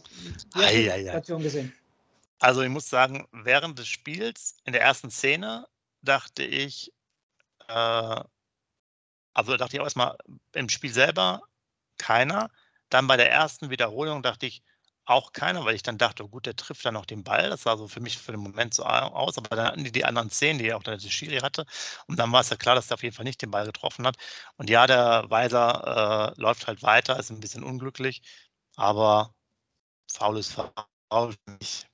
die 0.55 1.05
Situation 1.05 1.43
gesehen. 1.43 1.73
Also 2.39 2.63
ich 2.63 2.69
muss 2.71 2.89
sagen, 2.89 3.27
während 3.33 3.79
des 3.79 3.89
Spiels, 3.89 4.57
in 4.65 4.73
der 4.73 4.83
ersten 4.83 5.11
Szene, 5.11 5.67
dachte 6.03 6.43
ich, 6.45 6.93
äh, 7.69 8.25
also 9.35 9.57
dachte 9.57 9.77
ich 9.77 9.81
auch 9.81 9.85
erstmal 9.85 10.17
im 10.55 10.69
Spiel 10.69 10.93
selber 10.93 11.43
keiner. 11.99 12.51
Dann 12.91 13.07
bei 13.07 13.17
der 13.17 13.31
ersten 13.33 13.71
Wiederholung 13.71 14.23
dachte 14.23 14.47
ich 14.47 14.63
auch 15.07 15.33
keiner, 15.33 15.65
weil 15.65 15.75
ich 15.77 15.83
dann 15.85 15.99
dachte, 15.99 16.25
oh 16.25 16.29
gut, 16.29 16.47
der 16.47 16.57
trifft 16.57 16.85
dann 16.87 16.95
noch 16.95 17.07
den 17.07 17.25
Ball. 17.25 17.51
Das 17.51 17.63
sah 17.65 17.77
so 17.79 17.89
für 17.89 18.01
mich 18.01 18.19
für 18.19 18.33
den 18.33 18.41
Moment 18.43 18.75
so 18.75 18.85
aus. 18.85 19.39
Aber 19.39 19.57
dann 19.57 19.67
hatten 19.69 19.85
die 19.85 19.93
die 19.93 20.05
anderen 20.05 20.31
Szenen, 20.31 20.59
die 20.61 20.75
auch 20.75 20.83
der 20.85 20.99
Schiri 21.01 21.39
hatte. 21.41 21.67
Und 22.09 22.19
dann 22.19 22.33
war 22.33 22.41
es 22.43 22.51
ja 22.51 22.57
klar, 22.57 22.75
dass 22.77 22.89
der 22.89 22.97
auf 22.97 23.03
jeden 23.05 23.17
Fall 23.17 23.25
nicht 23.25 23.43
den 23.43 23.51
Ball 23.53 23.67
getroffen 23.67 24.07
hat. 24.07 24.17
Und 24.57 24.71
ja, 24.71 24.87
der 24.87 25.27
Weiser 25.31 26.35
äh, 26.37 26.41
läuft 26.41 26.67
halt 26.69 26.83
weiter, 26.83 27.19
ist 27.19 27.31
ein 27.31 27.41
bisschen 27.41 27.65
unglücklich. 27.65 28.23
Aber 28.77 29.35
faul 30.13 30.39
ist 30.39 30.57
faul 31.09 31.35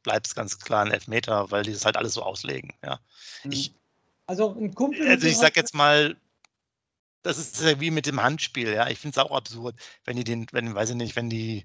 bleibt 0.03 0.27
es 0.27 0.35
ganz 0.35 0.59
klar 0.59 0.85
ein 0.85 0.93
Elfmeter, 0.93 1.51
weil 1.51 1.63
die 1.63 1.73
das 1.73 1.85
halt 1.85 1.97
alles 1.97 2.15
so 2.15 2.23
auslegen. 2.23 2.75
Ja. 2.85 3.01
Mhm. 3.45 3.53
Ich, 3.53 3.75
also 4.27 4.55
ein 4.55 4.75
Kumpel. 4.75 5.09
Also 5.09 5.27
ich 5.27 5.37
sag 5.37 5.57
jetzt 5.57 5.75
mal, 5.75 6.17
das 7.23 7.39
ist 7.39 7.61
ja 7.61 7.81
wie 7.81 7.91
mit 7.91 8.07
dem 8.07 8.23
Handspiel, 8.23 8.73
ja. 8.73 8.89
Ich 8.89 8.99
finde 8.99 9.19
es 9.19 9.25
auch 9.25 9.37
absurd, 9.37 9.77
wenn 10.05 10.17
die 10.17 10.25
den, 10.25 10.47
wenn, 10.53 10.75
weiß 10.75 10.91
ich 10.91 10.97
nicht, 10.97 11.17
wenn 11.17 11.31
die 11.31 11.65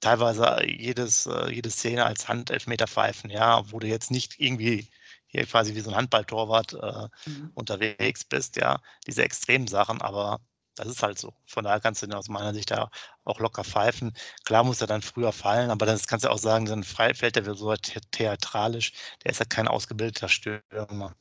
teilweise 0.00 0.64
jedes, 0.64 1.26
äh, 1.26 1.50
jede 1.50 1.70
Szene 1.70 2.06
als 2.06 2.28
Handelfmeter 2.28 2.86
pfeifen, 2.86 3.30
ja, 3.30 3.70
wo 3.70 3.78
du 3.80 3.86
jetzt 3.86 4.10
nicht 4.10 4.38
irgendwie 4.38 4.88
hier 5.26 5.44
quasi 5.46 5.74
wie 5.74 5.80
so 5.80 5.90
ein 5.90 5.96
Handballtorwart 5.96 6.72
äh, 6.74 7.28
mhm. 7.28 7.50
unterwegs 7.54 8.24
bist, 8.24 8.56
ja, 8.56 8.80
diese 9.06 9.22
extremen 9.22 9.66
Sachen, 9.66 10.00
aber 10.00 10.40
das 10.78 10.88
ist 10.88 11.02
halt 11.02 11.18
so. 11.18 11.32
Von 11.46 11.64
daher 11.64 11.80
kannst 11.80 12.02
du 12.02 12.06
den 12.06 12.14
aus 12.14 12.28
meiner 12.28 12.54
Sicht 12.54 12.70
da 12.70 12.90
auch 13.24 13.40
locker 13.40 13.64
pfeifen. 13.64 14.12
Klar 14.44 14.64
muss 14.64 14.80
er 14.80 14.86
dann 14.86 15.02
früher 15.02 15.32
fallen, 15.32 15.70
aber 15.70 15.86
das 15.86 16.06
kannst 16.06 16.24
du 16.24 16.30
auch 16.30 16.38
sagen, 16.38 16.66
dann 16.66 16.84
fällt 16.84 17.36
der 17.36 17.54
so 17.54 17.74
theatralisch. 17.76 18.92
Der 19.24 19.32
ist 19.32 19.40
ja 19.40 19.46
kein 19.46 19.68
ausgebildeter 19.68 20.28
Stürmer. 20.28 21.14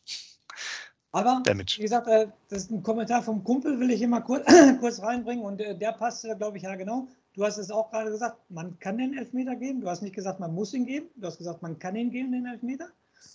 Aber, 1.11 1.41
Damage. 1.43 1.77
wie 1.77 1.83
gesagt, 1.83 2.07
äh, 2.07 2.27
das 2.49 2.63
ist 2.63 2.71
ein 2.71 2.83
Kommentar 2.83 3.23
vom 3.23 3.43
Kumpel, 3.43 3.79
will 3.79 3.89
ich 3.89 4.01
immer 4.01 4.21
kurz, 4.21 4.45
kurz 4.79 5.01
reinbringen 5.01 5.43
und 5.43 5.59
äh, 5.61 5.75
der 5.75 5.93
passt, 5.93 6.27
glaube 6.37 6.57
ich, 6.57 6.63
ja 6.63 6.75
genau. 6.75 7.07
Du 7.33 7.43
hast 7.43 7.57
es 7.57 7.71
auch 7.71 7.89
gerade 7.91 8.11
gesagt, 8.11 8.37
man 8.49 8.77
kann 8.79 8.97
den 8.97 9.17
Elfmeter 9.17 9.55
geben. 9.55 9.81
Du 9.81 9.89
hast 9.89 10.01
nicht 10.01 10.15
gesagt, 10.15 10.39
man 10.39 10.53
muss 10.53 10.73
ihn 10.73 10.85
geben. 10.85 11.07
Du 11.15 11.27
hast 11.27 11.37
gesagt, 11.37 11.61
man 11.61 11.79
kann 11.79 11.95
ihn 11.95 12.11
geben, 12.11 12.31
den 12.31 12.45
Elfmeter. 12.45 12.89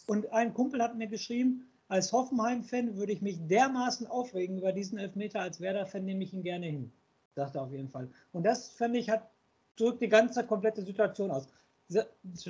Und 0.06 0.32
ein 0.32 0.52
Kumpel 0.54 0.82
hat 0.82 0.96
mir 0.96 1.06
geschrieben, 1.06 1.71
als 1.92 2.11
Hoffenheim-Fan 2.11 2.96
würde 2.96 3.12
ich 3.12 3.20
mich 3.20 3.37
dermaßen 3.49 4.06
aufregen 4.06 4.56
über 4.56 4.72
diesen 4.72 4.96
Elfmeter, 4.96 5.40
als 5.40 5.61
Werder-Fan 5.61 6.02
nehme 6.02 6.25
ich 6.25 6.32
ihn 6.32 6.42
gerne 6.42 6.64
hin. 6.64 6.90
Er 7.34 7.54
auf 7.54 7.70
jeden 7.70 7.90
Fall. 7.90 8.11
Und 8.32 8.44
das, 8.44 8.70
finde 8.70 8.99
ich, 8.99 9.11
hat, 9.11 9.28
drückt 9.76 10.00
die 10.00 10.08
ganze 10.08 10.42
komplette 10.46 10.82
Situation 10.82 11.30
aus. 11.30 11.49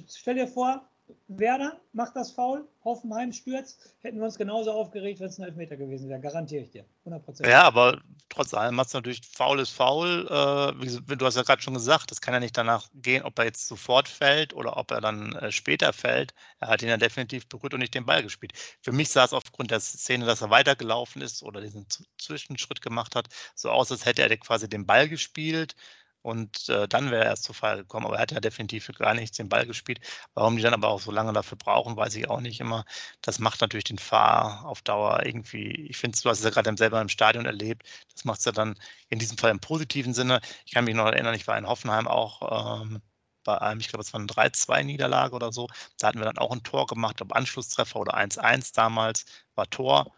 Stell 0.09 0.37
dir 0.37 0.47
vor, 0.47 0.89
Werder 1.29 1.81
macht 1.93 2.17
das 2.17 2.33
Faul, 2.33 2.69
Hoffenheim 2.85 3.33
stürzt, 3.33 3.79
hätten 4.01 4.19
wir 4.19 4.25
uns 4.25 4.37
genauso 4.37 4.73
aufgeregt, 4.73 5.21
wenn 5.21 5.29
es 5.29 5.39
ein 5.39 5.45
Elfmeter 5.45 5.77
gewesen 5.77 6.09
wäre, 6.09 6.21
garantiere 6.21 6.65
ich 6.65 6.71
dir. 6.71 6.85
100%. 7.07 7.49
Ja, 7.49 7.63
aber 7.63 8.01
trotz 8.29 8.55
allem 8.55 8.79
hat 8.79 8.89
es 8.89 8.93
natürlich 8.93 9.23
faul 9.27 9.61
ist 9.61 9.71
faul. 9.71 10.27
Äh, 10.27 11.17
du 11.17 11.27
hast 11.27 11.37
ja 11.37 11.43
gerade 11.43 11.63
schon 11.63 11.75
gesagt, 11.75 12.11
das 12.11 12.21
kann 12.21 12.35
ja 12.35 12.41
nicht 12.41 12.57
danach 12.57 12.89
gehen, 12.95 13.23
ob 13.23 13.39
er 13.39 13.47
jetzt 13.47 13.67
sofort 13.67 14.09
fällt 14.09 14.55
oder 14.55 14.77
ob 14.77 14.91
er 14.91 15.01
dann 15.01 15.35
äh, 15.37 15.53
später 15.53 15.93
fällt. 15.93 16.35
Er 16.61 16.69
hat 16.69 16.83
ihn 16.83 16.89
ja 16.89 16.97
definitiv 16.97 17.49
berührt 17.49 17.75
und 17.75 17.81
nicht 17.81 17.95
den 17.95 18.07
Ball 18.07 18.23
gespielt. 18.23 18.53
Für 18.81 18.93
mich 18.93 19.11
sah 19.11 19.25
es 19.25 19.33
aufgrund 19.33 19.71
der 19.71 19.81
Szene, 19.81 20.27
dass 20.27 20.43
er 20.43 20.51
weitergelaufen 20.51 21.23
ist 21.23 21.43
oder 21.43 21.61
diesen 21.61 21.87
Zwischenschritt 22.19 22.83
gemacht 22.83 23.17
hat, 23.17 23.29
so 23.55 23.71
aus, 23.71 23.91
als 23.91 24.07
hätte 24.07 24.23
er 24.23 24.37
quasi 24.37 24.69
den 24.69 24.87
Ball 24.87 25.09
gespielt 25.09 25.75
und 26.23 26.69
äh, 26.69 26.89
dann 26.89 27.11
wäre 27.11 27.25
er 27.25 27.31
erst 27.31 27.45
zu 27.45 27.53
Fall 27.53 27.79
gekommen. 27.79 28.07
Aber 28.07 28.17
er 28.17 28.23
hat 28.23 28.33
ja 28.33 28.41
definitiv 28.41 28.89
gar 28.99 29.15
nichts 29.15 29.37
den 29.37 29.49
Ball 29.49 29.67
gespielt. 29.67 30.01
Warum 30.35 30.57
die 30.57 30.63
dann 30.63 30.75
aber 30.75 30.89
auch 30.89 31.01
so 31.01 31.11
lange 31.11 31.33
dafür 31.33 31.59
brauchen, 31.59 31.97
weiß 31.97 32.15
ich 32.17 32.29
auch 32.31 32.41
nicht 32.41 32.61
immer. 32.61 32.85
Das 33.21 33.39
macht 33.39 33.61
natürlich 33.61 33.85
den 33.85 33.99
Fahr 33.99 34.65
auf 34.65 34.83
Dauer 34.83 35.25
irgendwie. 35.27 35.87
Ich 35.89 35.97
finde, 35.99 36.19
du 36.21 36.29
hast 36.31 36.39
es 36.39 36.45
ja 36.45 36.51
gerade 36.51 36.77
selber 36.77 37.01
im 37.01 37.09
Stadion 37.09 37.47
erlebt. 37.47 37.87
Das 38.15 38.25
macht 38.25 38.39
es 38.41 38.45
ja 38.47 38.53
dann 38.53 38.77
in 39.09 39.19
diesem 39.19 39.39
Fall 39.39 39.51
im 39.51 39.61
positiven 39.61 40.15
Sinne. 40.15 40.41
Ich 40.67 40.73
kann 40.75 40.85
mich 40.85 40.95
noch 40.95 41.07
erinnern, 41.07 41.35
ich 41.35 41.47
war 41.47 41.59
in 41.59 41.67
Hoffenheim 41.67 42.09
auch. 42.09 42.83
Ähm, 42.83 43.03
bei 43.45 43.59
einem, 43.61 43.81
ich 43.81 43.89
glaube, 43.89 44.03
es 44.03 44.13
war 44.13 44.21
eine 44.21 44.27
3-2-Niederlage 44.29 45.35
oder 45.35 45.53
so. 45.53 45.69
Da 45.99 46.09
hatten 46.09 46.19
wir 46.19 46.27
dann 46.27 46.39
auch 46.39 46.53
ein 46.53 46.63
Tor 46.63 46.87
gemacht, 46.87 47.21
ob 47.21 47.35
Anschlusstreffer 47.35 47.99
oder 48.01 48.15
1-1 48.15 48.73
damals, 48.73 49.25
war 49.55 49.69
Tor. 49.69 50.13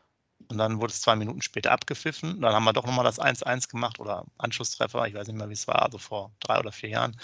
Und 0.48 0.58
dann 0.58 0.80
wurde 0.80 0.92
es 0.92 1.00
zwei 1.00 1.16
Minuten 1.16 1.42
später 1.42 1.72
abgepfiffen. 1.72 2.40
Dann 2.40 2.52
haben 2.52 2.64
wir 2.64 2.72
doch 2.72 2.86
nochmal 2.86 3.04
das 3.04 3.20
1-1 3.20 3.68
gemacht 3.68 3.98
oder 3.98 4.24
Anschlusstreffer. 4.38 5.06
Ich 5.06 5.14
weiß 5.14 5.26
nicht 5.26 5.36
mehr, 5.36 5.48
wie 5.48 5.54
es 5.54 5.66
war, 5.66 5.82
also 5.82 5.98
vor 5.98 6.32
drei 6.40 6.58
oder 6.58 6.72
vier 6.72 6.90
Jahren. 6.90 7.16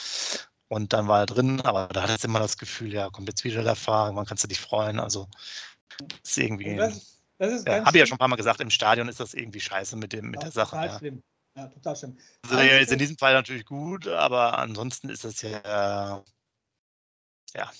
Und 0.69 0.93
dann 0.93 1.09
war 1.09 1.21
er 1.21 1.27
drin, 1.27 1.61
aber 1.63 1.89
da 1.89 2.03
hat 2.03 2.11
jetzt 2.11 2.25
immer 2.25 2.39
das 2.39 2.57
Gefühl, 2.57 2.93
ja, 2.93 3.11
kommt 3.11 3.29
jetzt 3.29 3.43
wieder 3.45 3.65
der 3.65 3.75
Fahrer, 3.75 4.13
man 4.13 4.25
kannst 4.25 4.45
du 4.45 4.49
dich 4.49 4.61
freuen. 4.61 5.01
Also, 5.01 5.29
ist 6.23 6.39
irgendwie. 6.39 6.77
Das, 6.77 7.21
das 7.39 7.65
ja, 7.65 7.85
Habe 7.85 7.97
ich 7.97 8.01
ja 8.01 8.07
schon 8.07 8.17
ein 8.17 8.19
paar 8.19 8.29
Mal 8.29 8.37
gesagt, 8.37 8.61
im 8.61 8.71
Stadion 8.71 9.09
ist 9.09 9.19
das 9.19 9.35
irgendwie 9.35 9.61
scheiße 9.61 9.97
mit, 9.97 10.13
dem, 10.13 10.31
mit 10.31 10.43
der 10.43 10.53
Sache. 10.53 10.71
Total 10.71 10.87
ja. 10.87 10.99
schlimm. 10.99 11.23
Ja, 11.57 11.67
total 11.67 11.97
schlimm. 11.97 12.19
Also, 12.45 12.57
also, 12.57 12.75
jetzt 12.75 12.93
in 12.93 12.99
diesem 12.99 13.19
Fall 13.19 13.35
natürlich 13.35 13.65
gut, 13.65 14.07
aber 14.07 14.59
ansonsten 14.59 15.09
ist 15.09 15.25
das 15.25 15.43
ja. 15.43 16.23
Ja, 17.53 17.71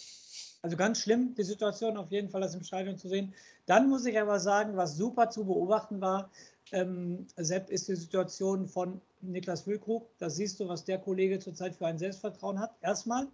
also 0.63 0.77
ganz 0.77 1.01
schlimm, 1.01 1.35
die 1.35 1.43
Situation 1.43 1.97
auf 1.97 2.11
jeden 2.11 2.29
Fall, 2.29 2.41
das 2.41 2.55
im 2.55 2.63
Stadion 2.63 2.99
zu 2.99 3.09
sehen. 3.09 3.35
Dann 3.67 3.89
muss 3.89 4.05
ich 4.05 4.19
aber 4.19 4.39
sagen, 4.41 4.77
was 4.77 4.97
super 4.97 5.31
zu 5.31 5.45
beobachten 5.45 6.01
war, 6.01 6.31
ähm, 6.73 7.27
Sepp, 7.37 7.71
ist 7.71 7.89
die 7.89 7.97
Situation 7.97 8.69
von 8.69 9.01
Niklas 9.23 9.63
Füllkrug. 9.63 10.07
Da 10.19 10.31
siehst 10.31 10.61
du, 10.61 10.69
was 10.69 10.85
der 10.85 10.99
Kollege 10.99 11.39
zurzeit 11.39 11.75
für 11.75 11.87
ein 11.87 11.99
Selbstvertrauen 11.99 12.61
hat. 12.61 12.75
Erstmal, 12.81 13.29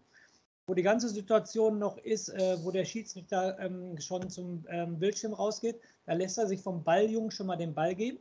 wo 0.66 0.74
die 0.74 0.82
ganze 0.82 1.08
Situation 1.08 1.78
noch 1.78 1.98
ist, 1.98 2.28
äh, 2.28 2.58
wo 2.62 2.70
der 2.70 2.84
Schiedsrichter 2.84 3.58
ähm, 3.60 3.98
schon 4.00 4.30
zum 4.30 4.64
ähm, 4.68 4.98
Bildschirm 4.98 5.32
rausgeht, 5.34 5.80
da 6.06 6.14
lässt 6.14 6.38
er 6.38 6.46
sich 6.46 6.60
vom 6.60 6.82
Balljungen 6.82 7.30
schon 7.30 7.46
mal 7.46 7.56
den 7.56 7.74
Ball 7.74 7.94
geben. 7.94 8.18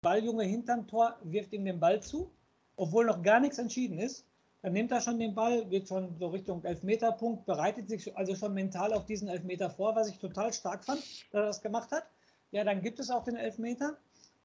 Balljunge 0.00 0.44
hinterm 0.44 0.86
Tor 0.86 1.16
wirft 1.24 1.52
ihm 1.52 1.64
den 1.64 1.80
Ball 1.80 2.00
zu, 2.00 2.30
obwohl 2.76 3.06
noch 3.06 3.22
gar 3.22 3.40
nichts 3.40 3.58
entschieden 3.58 3.98
ist. 3.98 4.24
Dann 4.68 4.74
nimmt 4.74 4.92
er 4.92 5.00
schon 5.00 5.18
den 5.18 5.34
Ball, 5.34 5.64
geht 5.64 5.88
schon 5.88 6.14
so 6.18 6.26
Richtung 6.26 6.62
Elfmeterpunkt, 6.62 7.46
bereitet 7.46 7.88
sich 7.88 8.14
also 8.14 8.34
schon 8.34 8.52
mental 8.52 8.92
auf 8.92 9.06
diesen 9.06 9.26
Elfmeter 9.26 9.70
vor, 9.70 9.96
was 9.96 10.10
ich 10.10 10.18
total 10.18 10.52
stark 10.52 10.84
fand, 10.84 11.00
dass 11.32 11.40
er 11.40 11.46
das 11.46 11.62
gemacht 11.62 11.90
hat. 11.90 12.04
Ja, 12.50 12.64
dann 12.64 12.82
gibt 12.82 12.98
es 12.98 13.08
auch 13.08 13.24
den 13.24 13.36
Elfmeter. 13.36 13.96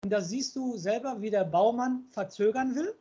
Und 0.02 0.14
da 0.14 0.22
siehst 0.22 0.56
du 0.56 0.78
selber, 0.78 1.22
wie 1.22 1.30
der 1.30 1.44
Baumann 1.44 2.06
verzögern 2.12 2.74
will. 2.74 2.96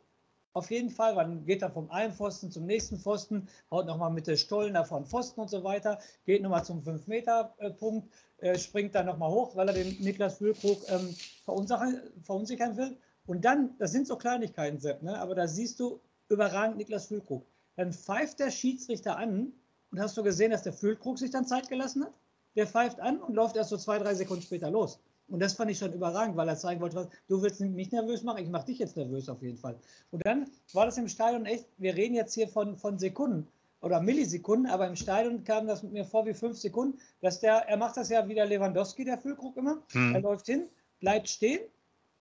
auf 0.51 0.69
jeden 0.69 0.89
Fall. 0.89 1.15
Man 1.15 1.45
geht 1.45 1.61
dann 1.61 1.71
vom 1.71 1.89
einen 1.91 2.11
Pfosten 2.11 2.51
zum 2.51 2.65
nächsten 2.65 2.99
Pfosten, 2.99 3.47
haut 3.71 3.85
nochmal 3.85 4.11
mit 4.11 4.27
der 4.27 4.35
Stollen 4.35 4.73
davon 4.73 5.05
Pfosten 5.05 5.39
und 5.39 5.49
so 5.49 5.63
weiter, 5.63 5.99
geht 6.25 6.41
nochmal 6.41 6.65
zum 6.65 6.81
5-Meter-Punkt, 6.81 8.11
äh, 8.39 8.59
springt 8.59 8.95
dann 8.95 9.05
nochmal 9.05 9.31
hoch, 9.31 9.55
weil 9.55 9.69
er 9.69 9.75
den 9.75 9.95
Niklas 10.01 10.39
Füllkrug 10.39 10.81
ähm, 10.89 11.15
verunsichern, 11.45 12.01
verunsichern 12.21 12.75
will. 12.75 12.97
Und 13.27 13.45
dann, 13.45 13.77
das 13.79 13.93
sind 13.93 14.07
so 14.07 14.17
Kleinigkeiten, 14.17 14.81
Sepp, 14.81 15.03
ne? 15.03 15.17
aber 15.17 15.35
da 15.35 15.47
siehst 15.47 15.79
du 15.79 16.01
überragend 16.29 16.77
Niklas 16.77 17.07
Füllkrug. 17.07 17.45
Dann 17.75 17.93
pfeift 17.93 18.39
der 18.39 18.51
Schiedsrichter 18.51 19.17
an 19.17 19.53
und 19.91 19.99
hast 19.99 20.17
du 20.17 20.23
gesehen, 20.23 20.51
dass 20.51 20.63
der 20.63 20.73
Füllkrug 20.73 21.17
sich 21.17 21.31
dann 21.31 21.45
Zeit 21.45 21.69
gelassen 21.69 22.03
hat? 22.03 22.13
Der 22.55 22.67
pfeift 22.67 22.99
an 22.99 23.19
und 23.19 23.33
läuft 23.33 23.55
erst 23.55 23.71
so 23.71 23.77
zwei, 23.77 23.97
drei 23.97 24.13
Sekunden 24.13 24.43
später 24.43 24.69
los. 24.69 24.99
Und 25.27 25.39
das 25.39 25.53
fand 25.53 25.71
ich 25.71 25.79
schon 25.79 25.93
überragend, 25.93 26.35
weil 26.35 26.47
er 26.47 26.57
zeigen 26.57 26.81
wollte, 26.81 27.09
du 27.27 27.41
willst 27.41 27.59
mich 27.61 27.91
nervös 27.91 28.23
machen, 28.23 28.43
ich 28.43 28.49
mache 28.49 28.67
dich 28.67 28.79
jetzt 28.79 28.97
nervös 28.97 29.29
auf 29.29 29.41
jeden 29.41 29.57
Fall. 29.57 29.79
Und 30.11 30.25
dann 30.25 30.49
war 30.73 30.85
das 30.85 30.97
im 30.97 31.07
Stadion 31.07 31.45
echt, 31.45 31.65
wir 31.77 31.95
reden 31.95 32.13
jetzt 32.13 32.33
hier 32.33 32.47
von, 32.47 32.77
von 32.77 32.99
Sekunden 32.99 33.47
oder 33.81 33.99
Millisekunden, 34.01 34.69
aber 34.69 34.87
im 34.87 34.95
Stadion 34.95 35.43
kam 35.43 35.67
das 35.67 35.83
mit 35.83 35.93
mir 35.93 36.05
vor 36.05 36.25
wie 36.25 36.33
fünf 36.33 36.57
Sekunden, 36.57 36.99
dass 37.21 37.39
der, 37.39 37.67
er 37.67 37.77
macht 37.77 37.97
das 37.97 38.09
ja 38.09 38.27
wie 38.27 38.35
der 38.35 38.45
Lewandowski, 38.45 39.05
der 39.05 39.17
Füllkrug 39.17 39.57
immer. 39.57 39.81
Hm. 39.91 40.13
Er 40.15 40.21
läuft 40.21 40.45
hin, 40.45 40.67
bleibt 40.99 41.29
stehen 41.29 41.61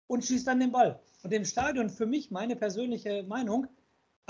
und 0.06 0.24
schießt 0.24 0.46
dann 0.46 0.60
den 0.60 0.72
Ball. 0.72 1.00
Und 1.22 1.32
im 1.32 1.44
Stadion, 1.44 1.90
für 1.90 2.06
mich, 2.06 2.30
meine 2.30 2.56
persönliche 2.56 3.22
Meinung, 3.24 3.66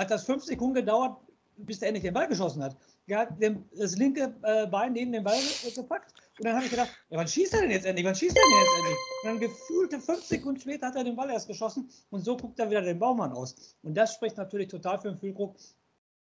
hat 0.00 0.10
das 0.10 0.24
fünf 0.24 0.44
Sekunden 0.44 0.74
gedauert, 0.74 1.16
bis 1.56 1.78
der 1.78 1.88
endlich 1.88 2.04
den 2.04 2.14
Ball 2.14 2.26
geschossen 2.26 2.62
hat. 2.62 2.76
Er 3.06 3.18
hat 3.20 3.30
das 3.76 3.96
linke 3.96 4.34
äh, 4.42 4.66
Bein 4.66 4.92
neben 4.92 5.12
den 5.12 5.24
Ball 5.24 5.38
gepackt 5.74 6.14
und 6.38 6.44
dann 6.46 6.54
habe 6.54 6.64
ich 6.64 6.70
gedacht, 6.70 6.90
ja, 7.10 7.18
wann 7.18 7.28
schießt 7.28 7.52
er 7.54 7.60
denn 7.62 7.70
jetzt 7.70 7.84
endlich? 7.84 8.06
Wann 8.06 8.14
schießt 8.14 8.36
er 8.36 8.42
denn 8.42 8.58
jetzt 8.60 8.78
endlich? 8.78 8.98
Und 9.22 9.28
dann 9.28 9.40
gefühlte 9.40 10.00
fünf 10.00 10.24
Sekunden 10.24 10.60
später 10.60 10.86
hat 10.86 10.96
er 10.96 11.04
den 11.04 11.16
Ball 11.16 11.28
erst 11.28 11.48
geschossen 11.48 11.90
und 12.10 12.24
so 12.24 12.36
guckt 12.36 12.58
er 12.58 12.70
wieder 12.70 12.82
den 12.82 12.98
Baumann 12.98 13.32
aus. 13.32 13.76
Und 13.82 13.94
das 13.94 14.14
spricht 14.14 14.36
natürlich 14.36 14.68
total 14.68 14.98
für 14.98 15.08
den 15.08 15.18
Füllkrug, 15.18 15.56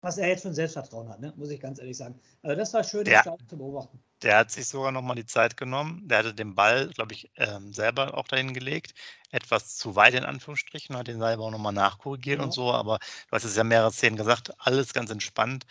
was 0.07 0.19
er 0.19 0.29
jetzt 0.29 0.43
für 0.43 0.49
ein 0.49 0.55
Selbstvertrauen 0.55 1.09
hat, 1.09 1.19
ne? 1.19 1.33
muss 1.37 1.51
ich 1.51 1.59
ganz 1.59 1.81
ehrlich 1.81 1.97
sagen. 1.97 2.21
Also 2.43 2.57
das 2.57 2.73
war 2.73 2.85
schön, 2.85 3.05
der, 3.05 3.25
zu 3.49 3.59
beobachten. 3.59 3.99
Der 4.23 4.39
hat 4.39 4.53
sich 4.53 4.69
sogar 4.69 4.93
nochmal 4.93 5.17
die 5.17 5.27
Zeit 5.27 5.57
genommen. 5.57 6.07
Der 6.07 6.19
hatte 6.19 6.33
den 6.33 6.55
Ball, 6.55 6.91
glaube 6.91 7.13
ich, 7.13 7.33
ähm, 7.35 7.73
selber 7.73 8.17
auch 8.17 8.29
dahin 8.29 8.55
gelegt. 8.55 8.95
Etwas 9.33 9.77
zu 9.77 9.97
weit 9.97 10.15
in 10.15 10.25
Anführungsstrichen, 10.25 10.97
hat 10.97 11.09
den 11.09 11.19
selber 11.19 11.43
auch 11.43 11.51
nochmal 11.51 11.73
nachkorrigiert 11.73 12.39
ja. 12.39 12.45
und 12.45 12.53
so. 12.53 12.73
Aber 12.73 12.99
du 12.99 13.33
hast 13.33 13.43
es 13.43 13.57
ja 13.57 13.65
mehrere 13.65 13.91
Szenen 13.91 14.17
gesagt, 14.17 14.53
alles 14.59 14.95
ganz 14.95 15.11
entspannt. 15.11 15.67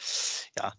Ja, 0.58 0.74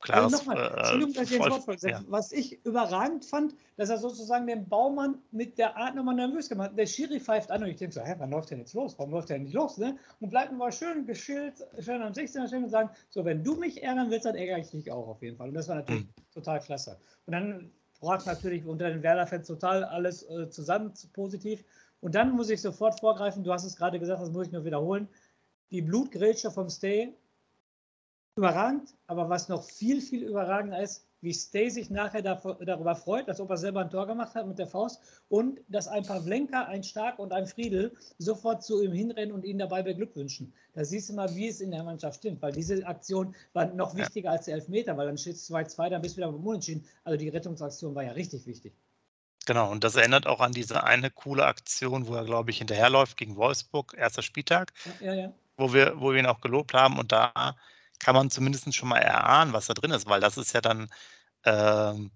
Klar, 0.00 0.24
also 0.24 0.36
nochmal, 0.38 0.56
äh, 0.56 0.78
Entschuldigung, 0.78 1.12
dass 1.14 1.30
ich 1.30 1.36
ins 1.36 1.50
Wort 1.50 1.64
folge. 1.64 1.90
Ja. 1.90 2.02
Was 2.08 2.32
ich 2.32 2.64
überragend 2.64 3.24
fand, 3.26 3.54
dass 3.76 3.90
er 3.90 3.98
sozusagen 3.98 4.46
den 4.46 4.66
Baumann 4.66 5.18
mit 5.30 5.58
der 5.58 5.76
Art 5.76 5.94
nochmal 5.94 6.14
nervös 6.14 6.48
gemacht 6.48 6.70
hat. 6.70 6.78
Der 6.78 6.86
Schiri 6.86 7.20
pfeift 7.20 7.50
an 7.50 7.62
und 7.62 7.68
ich 7.68 7.76
denke 7.76 7.94
so, 7.94 8.00
hä, 8.00 8.14
wann 8.16 8.30
läuft 8.30 8.50
der 8.50 8.58
jetzt 8.58 8.72
los? 8.72 8.98
Warum 8.98 9.12
läuft 9.12 9.28
der 9.28 9.38
nicht 9.38 9.52
los? 9.52 9.76
Ne? 9.76 9.98
Und 10.20 10.30
bleibt 10.30 10.52
mal 10.52 10.72
schön 10.72 11.04
geschillt, 11.04 11.54
schön 11.80 12.00
am 12.00 12.12
16er 12.12 12.46
stehen 12.48 12.64
und 12.64 12.70
sagen, 12.70 12.88
so, 13.10 13.24
wenn 13.26 13.44
du 13.44 13.56
mich 13.56 13.82
ärgern 13.82 14.10
willst, 14.10 14.24
dann 14.24 14.36
ärgere 14.36 14.58
ich 14.58 14.70
dich 14.70 14.90
auch 14.90 15.06
auf 15.06 15.22
jeden 15.22 15.36
Fall. 15.36 15.48
Und 15.48 15.54
das 15.54 15.68
war 15.68 15.76
natürlich 15.76 16.04
mhm. 16.04 16.32
total 16.32 16.60
klasse. 16.60 16.98
Und 17.26 17.32
dann 17.32 17.70
brach 18.00 18.24
natürlich 18.24 18.64
unter 18.64 18.88
den 18.88 19.02
Werder-Fans 19.02 19.46
total 19.46 19.84
alles 19.84 20.22
äh, 20.30 20.48
zusammen 20.48 20.94
positiv. 21.12 21.62
Und 22.00 22.14
dann 22.14 22.32
muss 22.32 22.48
ich 22.48 22.62
sofort 22.62 22.98
vorgreifen, 23.00 23.44
du 23.44 23.52
hast 23.52 23.64
es 23.64 23.76
gerade 23.76 24.00
gesagt, 24.00 24.22
das 24.22 24.30
muss 24.30 24.46
ich 24.46 24.52
nur 24.52 24.64
wiederholen. 24.64 25.08
Die 25.70 25.82
Blutgrätsche 25.82 26.50
vom 26.50 26.70
Stay 26.70 27.14
überragend, 28.40 28.94
aber 29.06 29.28
was 29.28 29.50
noch 29.50 29.62
viel, 29.62 30.00
viel 30.00 30.22
überragender 30.22 30.80
ist, 30.80 31.06
wie 31.20 31.34
Stay 31.34 31.68
sich 31.68 31.90
nachher 31.90 32.22
darüber 32.22 32.94
freut, 32.94 33.28
als 33.28 33.38
ob 33.38 33.50
er 33.50 33.58
selber 33.58 33.82
ein 33.82 33.90
Tor 33.90 34.06
gemacht 34.06 34.34
hat 34.34 34.46
mit 34.46 34.58
der 34.58 34.66
Faust 34.66 35.02
und 35.28 35.60
dass 35.68 35.86
ein 35.88 36.04
Pavlenka, 36.04 36.64
ein 36.64 36.82
Stark 36.82 37.18
und 37.18 37.34
ein 37.34 37.46
Friedel 37.46 37.94
sofort 38.16 38.64
zu 38.64 38.82
ihm 38.82 38.92
hinrennen 38.92 39.34
und 39.34 39.44
ihn 39.44 39.58
dabei 39.58 39.82
beglückwünschen. 39.82 40.54
Da 40.72 40.86
siehst 40.86 41.10
du 41.10 41.12
mal, 41.12 41.34
wie 41.34 41.48
es 41.48 41.60
in 41.60 41.70
der 41.70 41.84
Mannschaft 41.84 42.20
stimmt, 42.20 42.40
weil 42.40 42.52
diese 42.52 42.86
Aktion 42.86 43.34
war 43.52 43.66
noch 43.66 43.94
wichtiger 43.94 44.30
ja. 44.30 44.36
als 44.36 44.46
der 44.46 44.54
Elfmeter, 44.54 44.96
weil 44.96 45.06
dann 45.06 45.18
steht 45.18 45.34
es 45.34 45.50
2-2, 45.50 45.90
dann 45.90 46.00
bist 46.00 46.16
du 46.16 46.22
wieder 46.22 46.32
beim 46.32 46.46
Unentschieden. 46.46 46.86
Also 47.04 47.18
die 47.18 47.28
Rettungsaktion 47.28 47.94
war 47.94 48.04
ja 48.04 48.12
richtig 48.12 48.46
wichtig. 48.46 48.72
Genau, 49.46 49.70
und 49.70 49.84
das 49.84 49.96
erinnert 49.96 50.26
auch 50.26 50.40
an 50.40 50.52
diese 50.52 50.84
eine 50.84 51.10
coole 51.10 51.44
Aktion, 51.44 52.06
wo 52.06 52.14
er, 52.14 52.24
glaube 52.24 52.50
ich, 52.50 52.58
hinterherläuft 52.58 53.18
gegen 53.18 53.36
Wolfsburg, 53.36 53.94
erster 53.98 54.22
Spieltag, 54.22 54.72
ja, 55.00 55.12
ja, 55.12 55.32
Wo, 55.58 55.74
wir, 55.74 56.00
wo 56.00 56.12
wir 56.12 56.20
ihn 56.20 56.26
auch 56.26 56.40
gelobt 56.40 56.72
haben 56.72 56.98
und 56.98 57.12
da 57.12 57.56
kann 58.00 58.14
man 58.14 58.30
zumindest 58.30 58.74
schon 58.74 58.88
mal 58.88 58.98
erahnen, 58.98 59.52
was 59.52 59.66
da 59.66 59.74
drin 59.74 59.92
ist, 59.92 60.06
weil 60.08 60.20
das 60.20 60.36
ist 60.38 60.52
ja 60.54 60.60
dann 60.60 60.88
ähm, 61.44 62.12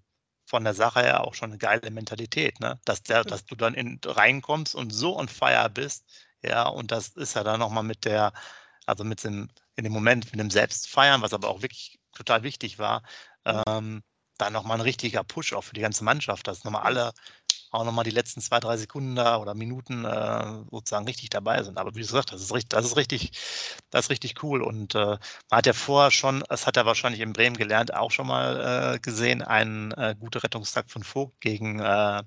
von 0.47 0.63
der 0.63 0.73
Sache 0.75 1.01
her 1.01 1.23
auch 1.25 1.33
schon 1.35 1.51
eine 1.51 1.57
geile 1.59 1.91
Mentalität, 1.91 2.59
ne? 2.59 2.79
Dass 2.85 3.03
der, 3.03 3.23
dass 3.23 3.45
du 3.45 3.55
dann 3.55 3.73
in, 3.75 3.99
reinkommst 4.05 4.75
und 4.75 4.91
so 4.91 5.17
on 5.17 5.27
fire 5.29 5.69
bist, 5.69 6.05
ja, 6.43 6.67
und 6.67 6.91
das 6.91 7.09
ist 7.09 7.35
ja 7.35 7.43
dann 7.43 7.59
nochmal 7.59 7.83
mit 7.83 8.05
der, 8.05 8.33
also 8.85 9.03
mit 9.03 9.23
dem, 9.23 9.49
in 9.75 9.83
dem 9.83 9.93
Moment 9.93 10.25
mit 10.31 10.39
dem 10.39 10.51
Selbstfeiern, 10.51 11.21
was 11.21 11.33
aber 11.33 11.49
auch 11.49 11.61
wirklich 11.61 11.99
total 12.13 12.43
wichtig 12.43 12.79
war, 12.79 13.03
ähm, 13.45 14.03
dann 14.37 14.53
nochmal 14.53 14.77
ein 14.77 14.81
richtiger 14.81 15.23
Push 15.23 15.53
auch 15.53 15.63
für 15.63 15.73
die 15.73 15.81
ganze 15.81 16.03
Mannschaft, 16.03 16.47
dass 16.47 16.63
nochmal 16.63 16.83
alle 16.83 17.13
auch 17.75 17.85
nochmal 17.85 18.03
die 18.05 18.11
letzten 18.11 18.41
zwei, 18.41 18.59
drei 18.59 18.77
Sekunden 18.77 19.15
da 19.15 19.37
oder 19.37 19.53
Minuten 19.53 20.05
äh, 20.05 20.63
sozusagen 20.71 21.05
richtig 21.05 21.29
dabei 21.29 21.63
sind. 21.63 21.77
Aber 21.77 21.91
wie 21.91 21.99
du 22.01 22.05
gesagt 22.07 22.31
hast, 22.31 22.39
das 22.39 22.45
ist 22.45 22.53
richtig, 22.53 22.69
das 22.69 22.85
ist 22.85 22.97
richtig, 22.97 23.31
das 23.89 24.05
ist 24.05 24.09
richtig 24.11 24.43
cool. 24.43 24.61
Und 24.63 24.95
äh, 24.95 24.99
man 24.99 25.19
hat 25.51 25.65
ja 25.65 25.73
vorher 25.73 26.11
schon, 26.11 26.43
das 26.49 26.67
hat 26.67 26.77
er 26.77 26.85
wahrscheinlich 26.85 27.21
in 27.21 27.33
Bremen 27.33 27.57
gelernt, 27.57 27.93
auch 27.93 28.11
schon 28.11 28.27
mal 28.27 28.95
äh, 28.95 28.99
gesehen, 28.99 29.41
einen 29.41 29.91
äh, 29.93 30.15
gute 30.19 30.43
Rettungstag 30.43 30.89
von 30.89 31.03
Vogt 31.03 31.39
gegen 31.41 31.79
äh, 31.79 32.23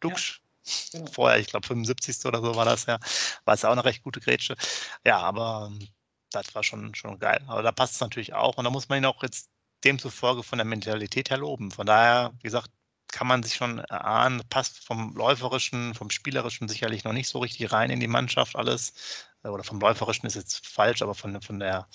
Duxch. 0.00 0.42
Ja. 0.42 0.46
Genau. 0.92 1.10
Vorher, 1.10 1.38
ich 1.40 1.48
glaube 1.48 1.66
75. 1.66 2.24
oder 2.26 2.40
so 2.42 2.54
war 2.54 2.64
das 2.64 2.86
ja, 2.86 2.98
war 3.44 3.54
es 3.54 3.62
ja 3.62 3.68
auch 3.70 3.72
eine 3.72 3.84
recht 3.84 4.02
gute 4.02 4.20
Grätsche. 4.20 4.56
Ja, 5.04 5.18
aber 5.18 5.70
ähm, 5.72 5.88
das 6.30 6.54
war 6.54 6.62
schon, 6.62 6.94
schon 6.94 7.18
geil. 7.18 7.42
Aber 7.46 7.62
da 7.62 7.72
passt 7.72 7.94
es 7.94 8.00
natürlich 8.00 8.34
auch 8.34 8.56
und 8.56 8.64
da 8.64 8.70
muss 8.70 8.88
man 8.88 8.98
ihn 8.98 9.06
auch 9.06 9.22
jetzt 9.22 9.50
demzufolge 9.84 10.42
von 10.42 10.58
der 10.58 10.66
Mentalität 10.66 11.30
her 11.30 11.38
loben. 11.38 11.70
Von 11.70 11.86
daher, 11.86 12.32
wie 12.38 12.42
gesagt, 12.44 12.70
kann 13.12 13.26
man 13.26 13.42
sich 13.42 13.54
schon 13.54 13.78
erahnen, 13.78 14.42
passt 14.48 14.84
vom 14.84 15.14
Läuferischen, 15.14 15.94
vom 15.94 16.10
Spielerischen 16.10 16.68
sicherlich 16.68 17.04
noch 17.04 17.12
nicht 17.12 17.28
so 17.28 17.38
richtig 17.38 17.72
rein 17.72 17.90
in 17.90 18.00
die 18.00 18.08
Mannschaft 18.08 18.56
alles. 18.56 19.26
Oder 19.42 19.64
vom 19.64 19.80
Läuferischen 19.80 20.26
ist 20.26 20.34
jetzt 20.34 20.66
falsch, 20.66 21.02
aber 21.02 21.14
von, 21.14 21.40
von, 21.40 21.58
der, 21.58 21.86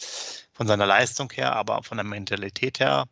von 0.54 0.68
seiner 0.68 0.86
Leistung 0.86 1.32
her, 1.32 1.56
aber 1.56 1.84
von 1.84 1.98
der 1.98 2.06
Mentalität 2.06 2.80
her 2.80 3.06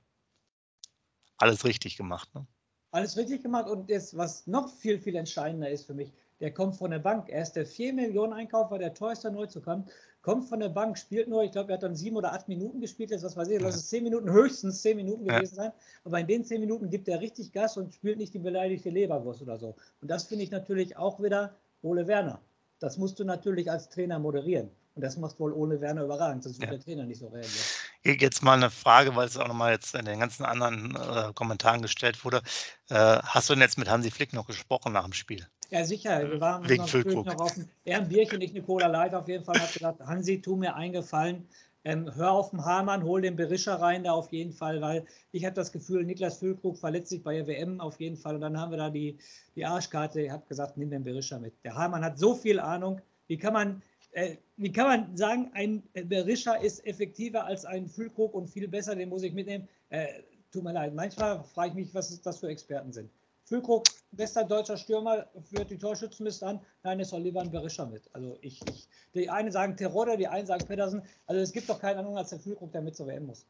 alles 1.37 1.65
richtig 1.65 1.97
gemacht. 1.97 2.33
Ne? 2.33 2.45
Alles 2.91 3.17
richtig 3.17 3.43
gemacht 3.43 3.67
und 3.67 3.89
das, 3.89 4.15
was 4.17 4.47
noch 4.47 4.69
viel, 4.69 4.99
viel 4.99 5.15
entscheidender 5.15 5.69
ist 5.69 5.85
für 5.85 5.93
mich, 5.93 6.13
der 6.39 6.53
kommt 6.53 6.75
von 6.75 6.91
der 6.91 6.99
Bank. 6.99 7.29
Er 7.29 7.41
ist 7.41 7.53
der 7.53 7.65
4 7.65 7.93
Millionen 7.93 8.33
Einkäufer, 8.33 8.77
der 8.77 8.93
teuerste 8.93 9.31
Neuzugang 9.31 9.87
kommt 10.23 10.49
von 10.49 10.59
der 10.59 10.69
Bank, 10.69 10.97
spielt 10.97 11.27
nur, 11.27 11.43
ich 11.43 11.51
glaube, 11.51 11.71
er 11.71 11.75
hat 11.75 11.83
dann 11.83 11.95
sieben 11.95 12.15
oder 12.15 12.33
acht 12.33 12.47
Minuten 12.47 12.79
gespielt, 12.79 13.11
jetzt 13.11 13.23
was 13.23 13.37
weiß 13.37 13.49
ich, 13.49 13.61
lass 13.61 13.75
es 13.75 13.89
zehn 13.89 14.03
Minuten, 14.03 14.31
höchstens 14.31 14.81
zehn 14.81 14.97
Minuten 14.97 15.25
gewesen 15.25 15.55
sein. 15.55 15.71
Aber 16.03 16.19
in 16.19 16.25
den 16.25 16.43
zehn 16.43 16.61
Minuten 16.61 16.89
gibt 16.89 17.07
er 17.07 17.19
richtig 17.19 17.51
Gas 17.51 17.77
und 17.77 17.93
spielt 17.93 18.17
nicht 18.17 18.33
die 18.33 18.39
beleidigte 18.39 18.89
Leberwurst 18.89 19.41
oder 19.41 19.59
so. 19.59 19.75
Und 20.01 20.09
das 20.09 20.23
finde 20.23 20.45
ich 20.45 20.51
natürlich 20.51 20.97
auch 20.97 21.21
wieder 21.21 21.55
Ole 21.83 22.07
Werner. 22.07 22.39
Das 22.79 22.97
musst 22.97 23.19
du 23.19 23.25
natürlich 23.25 23.69
als 23.69 23.89
Trainer 23.89 24.17
moderieren. 24.17 24.69
Und 24.95 25.01
das 25.01 25.17
macht 25.17 25.39
wohl 25.39 25.51
ohne 25.51 25.81
Werner 25.81 26.03
überragend, 26.03 26.43
sonst 26.43 26.59
wird 26.59 26.71
ja. 26.71 26.77
der 26.77 26.85
Trainer 26.85 27.05
nicht 27.05 27.19
so 27.19 27.27
reagieren. 27.27 27.65
Jetzt 28.03 28.43
mal 28.43 28.53
eine 28.53 28.69
Frage, 28.69 29.15
weil 29.15 29.27
es 29.27 29.37
auch 29.37 29.47
nochmal 29.47 29.71
jetzt 29.71 29.95
in 29.95 30.05
den 30.05 30.19
ganzen 30.19 30.45
anderen 30.45 30.95
äh, 30.95 31.33
Kommentaren 31.33 31.81
gestellt 31.81 32.23
wurde. 32.23 32.41
Äh, 32.89 32.95
hast 33.23 33.49
du 33.49 33.53
denn 33.53 33.61
jetzt 33.61 33.77
mit 33.77 33.89
Hansi 33.89 34.11
Flick 34.11 34.33
noch 34.33 34.45
gesprochen 34.45 34.93
nach 34.93 35.03
dem 35.03 35.13
Spiel? 35.13 35.47
Ja, 35.73 35.83
sicher. 35.83 36.29
Wir 36.29 36.39
waren 36.39 36.69
Wegen 36.69 36.83
noch, 37.15 37.25
noch 37.25 37.39
auf 37.39 37.55
dem, 37.55 37.67
er 37.83 37.97
ein 37.97 38.07
Bierchen, 38.07 38.37
nicht 38.37 38.53
eine 38.53 38.63
Cola 38.63 38.85
Light 38.85 39.15
auf 39.15 39.27
jeden 39.27 39.43
Fall. 39.43 39.59
Hat 39.59 39.73
gesagt, 39.73 40.01
Hansi, 40.01 40.39
tu 40.39 40.55
mir 40.55 40.75
eingefallen. 40.75 41.47
Ähm, 41.83 42.13
hör 42.13 42.31
auf 42.33 42.51
den 42.51 42.63
Hamann, 42.63 43.03
hol 43.03 43.23
den 43.23 43.35
Berischer 43.35 43.81
rein 43.81 44.03
da 44.03 44.11
auf 44.11 44.31
jeden 44.31 44.53
Fall, 44.53 44.81
weil 44.81 45.03
ich 45.31 45.45
habe 45.45 45.55
das 45.55 45.71
Gefühl, 45.71 46.03
Niklas 46.03 46.37
Füllkrug 46.37 46.77
verletzt 46.77 47.09
sich 47.09 47.23
bei 47.23 47.37
der 47.37 47.47
WM 47.47 47.81
auf 47.81 47.99
jeden 47.99 48.17
Fall. 48.17 48.35
Und 48.35 48.41
dann 48.41 48.55
haben 48.59 48.69
wir 48.69 48.77
da 48.77 48.91
die, 48.91 49.17
die 49.55 49.65
Arschkarte. 49.65 50.21
Ich 50.21 50.29
habe 50.29 50.43
gesagt, 50.47 50.77
nimm 50.77 50.91
den 50.91 51.03
Berischer 51.03 51.39
mit. 51.39 51.55
Der 51.63 51.73
Hamann 51.73 52.05
hat 52.05 52.19
so 52.19 52.35
viel 52.35 52.59
Ahnung. 52.59 53.01
Wie 53.25 53.37
kann 53.39 53.53
man, 53.53 53.81
äh, 54.11 54.35
wie 54.57 54.71
kann 54.71 54.85
man 54.85 55.17
sagen, 55.17 55.49
ein 55.55 55.81
Berischer 56.07 56.61
ist 56.61 56.85
effektiver 56.85 57.45
als 57.45 57.65
ein 57.65 57.87
Füllkrug 57.87 58.35
und 58.35 58.47
viel 58.47 58.67
besser, 58.67 58.95
den 58.95 59.09
muss 59.09 59.23
ich 59.23 59.33
mitnehmen? 59.33 59.67
Äh, 59.89 60.05
tut 60.51 60.63
mir 60.63 60.73
leid. 60.73 60.93
Manchmal 60.93 61.43
frage 61.45 61.69
ich 61.69 61.75
mich, 61.87 61.95
was 61.95 62.21
das 62.21 62.37
für 62.37 62.49
Experten 62.49 62.93
sind. 62.93 63.09
Füllkrug, 63.45 63.85
bester 64.15 64.43
deutscher 64.43 64.77
Stürmer, 64.77 65.27
führt 65.49 65.69
die 65.69 65.77
Torschützenliste 65.77 66.45
an. 66.45 66.61
Nein, 66.83 66.99
es 66.99 67.09
soll 67.09 67.21
lieber 67.21 67.41
ein 67.41 67.51
Berischer 67.51 67.85
mit. 67.85 68.09
Also 68.13 68.37
ich, 68.41 68.61
ich, 68.69 68.87
die 69.13 69.29
einen 69.29 69.51
sagen 69.51 69.75
Terodde, 69.77 70.17
die 70.17 70.27
einen 70.27 70.47
sagen 70.47 70.65
Pedersen. 70.65 71.03
Also 71.25 71.41
es 71.41 71.51
gibt 71.51 71.69
doch 71.69 71.79
keinen 71.79 71.99
anderen 71.99 72.17
als 72.17 72.29
der 72.29 72.39
Füllkrug, 72.39 72.71
der 72.71 72.81
mit 72.81 72.95
zur 72.95 73.07
WM 73.07 73.25
muss. 73.25 73.45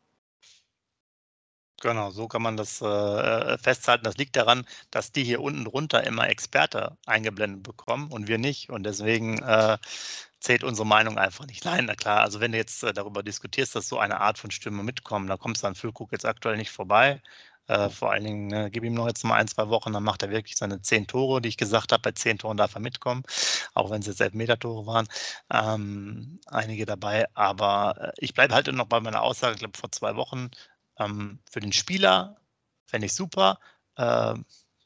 Genau, 1.83 2.11
so 2.11 2.29
kann 2.29 2.41
man 2.41 2.55
das 2.55 2.81
äh, 2.81 3.57
festhalten. 3.57 4.05
Das 4.05 4.15
liegt 4.15 4.37
daran, 4.37 4.65
dass 4.89 5.11
die 5.11 5.25
hier 5.25 5.41
unten 5.41 5.65
drunter 5.65 6.05
immer 6.05 6.29
Experte 6.29 6.97
eingeblendet 7.05 7.61
bekommen 7.63 8.09
und 8.09 8.29
wir 8.29 8.37
nicht. 8.37 8.69
Und 8.69 8.83
deswegen 8.83 9.39
äh, 9.39 9.77
zählt 10.39 10.63
unsere 10.63 10.87
Meinung 10.87 11.17
einfach 11.17 11.45
nicht. 11.45 11.65
Nein, 11.65 11.85
na 11.85 11.95
klar, 11.95 12.21
also 12.21 12.39
wenn 12.39 12.53
du 12.53 12.57
jetzt 12.57 12.83
äh, 12.83 12.93
darüber 12.93 13.21
diskutierst, 13.21 13.75
dass 13.75 13.89
so 13.89 13.99
eine 13.99 14.21
Art 14.21 14.37
von 14.37 14.49
Stimme 14.49 14.81
mitkommen, 14.81 15.27
da 15.27 15.35
kommst 15.35 15.63
du 15.63 15.67
an 15.67 15.75
Füllkrug 15.75 16.13
jetzt 16.13 16.25
aktuell 16.25 16.55
nicht 16.55 16.71
vorbei. 16.71 17.21
Äh, 17.67 17.89
vor 17.89 18.11
allen 18.11 18.23
Dingen, 18.25 18.47
ne, 18.47 18.69
gib 18.71 18.83
ihm 18.83 18.93
noch 18.93 19.07
jetzt 19.07 19.23
mal 19.23 19.35
ein, 19.35 19.47
zwei 19.47 19.69
Wochen, 19.69 19.93
dann 19.93 20.03
macht 20.03 20.21
er 20.23 20.31
wirklich 20.31 20.57
seine 20.57 20.81
zehn 20.81 21.07
Tore, 21.07 21.41
die 21.41 21.49
ich 21.49 21.57
gesagt 21.57 21.91
habe. 21.91 22.01
Bei 22.01 22.11
zehn 22.11 22.37
Toren 22.37 22.57
darf 22.57 22.75
er 22.75 22.81
mitkommen, 22.81 23.23
auch 23.73 23.89
wenn 23.89 24.01
es 24.01 24.07
jetzt 24.07 24.21
Elfmeter-Tore 24.21 24.85
waren. 24.85 25.07
Ähm, 25.51 26.39
einige 26.47 26.85
dabei. 26.85 27.25
Aber 27.35 27.95
äh, 27.99 28.11
ich 28.17 28.33
bleibe 28.33 28.53
halt 28.53 28.67
noch 28.73 28.87
bei 28.87 28.99
meiner 28.99 29.21
Aussage, 29.21 29.53
ich 29.53 29.59
glaube, 29.59 29.77
vor 29.77 29.91
zwei 29.91 30.15
Wochen. 30.15 30.51
Ähm, 30.99 31.39
für 31.49 31.59
den 31.61 31.73
Spieler 31.73 32.37
fände 32.85 33.07
ich 33.07 33.13
super. 33.13 33.59
Äh, 33.95 34.35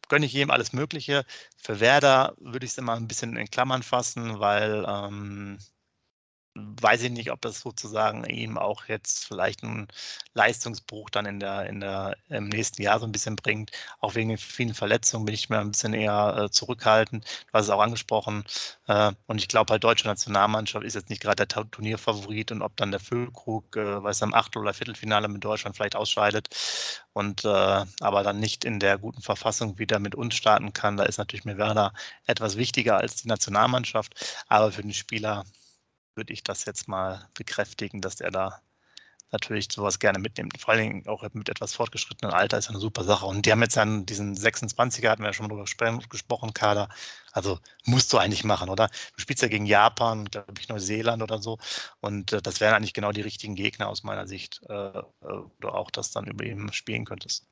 gönne 0.09 0.25
ich 0.25 0.33
jedem 0.33 0.51
alles 0.51 0.73
Mögliche. 0.73 1.25
Für 1.57 1.79
Werder 1.79 2.35
würde 2.39 2.65
ich 2.65 2.73
es 2.73 2.77
immer 2.77 2.93
ein 2.93 3.07
bisschen 3.07 3.35
in 3.37 3.49
Klammern 3.49 3.83
fassen, 3.83 4.39
weil 4.39 4.85
ähm, 4.87 5.59
weiß 6.81 7.03
ich 7.03 7.11
nicht, 7.11 7.31
ob 7.31 7.41
das 7.41 7.59
sozusagen 7.59 8.25
ihm 8.25 8.57
auch 8.57 8.85
jetzt 8.85 9.25
vielleicht 9.25 9.63
einen 9.63 9.87
Leistungsbruch 10.33 11.09
dann 11.09 11.25
in 11.25 11.39
der, 11.39 11.67
in 11.67 11.79
der, 11.79 12.17
im 12.29 12.49
nächsten 12.49 12.81
Jahr 12.81 12.99
so 12.99 13.05
ein 13.05 13.11
bisschen 13.11 13.35
bringt. 13.35 13.71
Auch 13.99 14.15
wegen 14.15 14.37
vielen 14.37 14.73
Verletzungen 14.73 15.25
bin 15.25 15.35
ich 15.35 15.49
mir 15.49 15.59
ein 15.59 15.71
bisschen 15.71 15.93
eher 15.93 16.45
äh, 16.45 16.49
zurückhaltend. 16.49 17.25
Du 17.25 17.53
hast 17.53 17.65
es 17.65 17.71
auch 17.71 17.81
angesprochen. 17.81 18.43
Äh, 18.87 19.11
und 19.27 19.39
ich 19.39 19.47
glaube 19.47 19.71
halt, 19.71 19.83
deutsche 19.83 20.07
Nationalmannschaft 20.07 20.85
ist 20.85 20.95
jetzt 20.95 21.09
nicht 21.09 21.21
gerade 21.21 21.45
der 21.45 21.69
Turnierfavorit 21.71 22.51
und 22.51 22.61
ob 22.61 22.75
dann 22.77 22.91
der 22.91 22.99
Füllkrug, 22.99 23.75
äh, 23.75 24.03
weiß 24.03 24.23
am 24.23 24.33
Achtel- 24.33 24.61
oder 24.61 24.73
Viertelfinale 24.73 25.27
mit 25.27 25.43
Deutschland 25.43 25.75
vielleicht 25.75 25.95
ausscheidet 25.95 26.49
und 27.13 27.45
äh, 27.45 27.85
aber 27.99 28.23
dann 28.23 28.39
nicht 28.39 28.63
in 28.65 28.79
der 28.79 28.97
guten 28.97 29.21
Verfassung 29.21 29.79
wieder 29.79 29.99
mit 29.99 30.15
uns 30.15 30.35
starten 30.35 30.73
kann, 30.73 30.97
da 30.97 31.03
ist 31.03 31.17
natürlich 31.17 31.45
mir 31.45 31.57
Werder 31.57 31.93
etwas 32.27 32.57
wichtiger 32.57 32.97
als 32.97 33.15
die 33.15 33.27
Nationalmannschaft. 33.27 34.43
Aber 34.47 34.71
für 34.71 34.83
den 34.83 34.93
Spieler 34.93 35.43
würde 36.17 36.33
ich 36.33 36.43
das 36.43 36.65
jetzt 36.65 36.87
mal 36.87 37.29
bekräftigen, 37.35 38.01
dass 38.01 38.19
er 38.21 38.31
da 38.31 38.61
natürlich 39.31 39.67
sowas 39.71 39.99
gerne 39.99 40.19
mitnimmt. 40.19 40.59
Vor 40.59 40.73
allen 40.73 40.83
Dingen 40.83 41.07
auch 41.07 41.23
mit 41.33 41.49
etwas 41.49 41.73
fortgeschrittenen 41.73 42.33
Alter 42.33 42.57
ist 42.57 42.69
eine 42.69 42.79
super 42.79 43.03
Sache. 43.03 43.25
Und 43.25 43.45
die 43.45 43.51
haben 43.51 43.61
jetzt 43.61 43.75
dann 43.77 44.05
diesen 44.05 44.35
26er, 44.35 45.09
hatten 45.09 45.21
wir 45.23 45.29
ja 45.29 45.33
schon 45.33 45.49
drüber 45.49 45.65
gesprochen, 46.09 46.53
Kader. 46.53 46.89
Also 47.33 47.59
musst 47.85 48.11
du 48.13 48.17
eigentlich 48.17 48.43
machen, 48.43 48.69
oder? 48.69 48.87
Du 49.15 49.21
spielst 49.21 49.41
ja 49.43 49.49
gegen 49.49 49.65
Japan, 49.65 50.25
glaube 50.25 50.53
ich, 50.59 50.69
Neuseeland 50.69 51.21
oder 51.21 51.41
so. 51.41 51.57
Und 51.99 52.33
äh, 52.33 52.41
das 52.41 52.61
wären 52.61 52.73
eigentlich 52.73 52.93
genau 52.93 53.11
die 53.11 53.21
richtigen 53.21 53.55
Gegner 53.55 53.89
aus 53.89 54.03
meiner 54.03 54.27
Sicht, 54.27 54.61
äh, 54.69 54.73
äh 54.73 55.03
oder 55.21 55.75
auch 55.75 55.91
das 55.91 56.11
dann 56.11 56.25
über 56.25 56.45
ihn 56.45 56.71
spielen 56.71 57.05
könntest. 57.05 57.47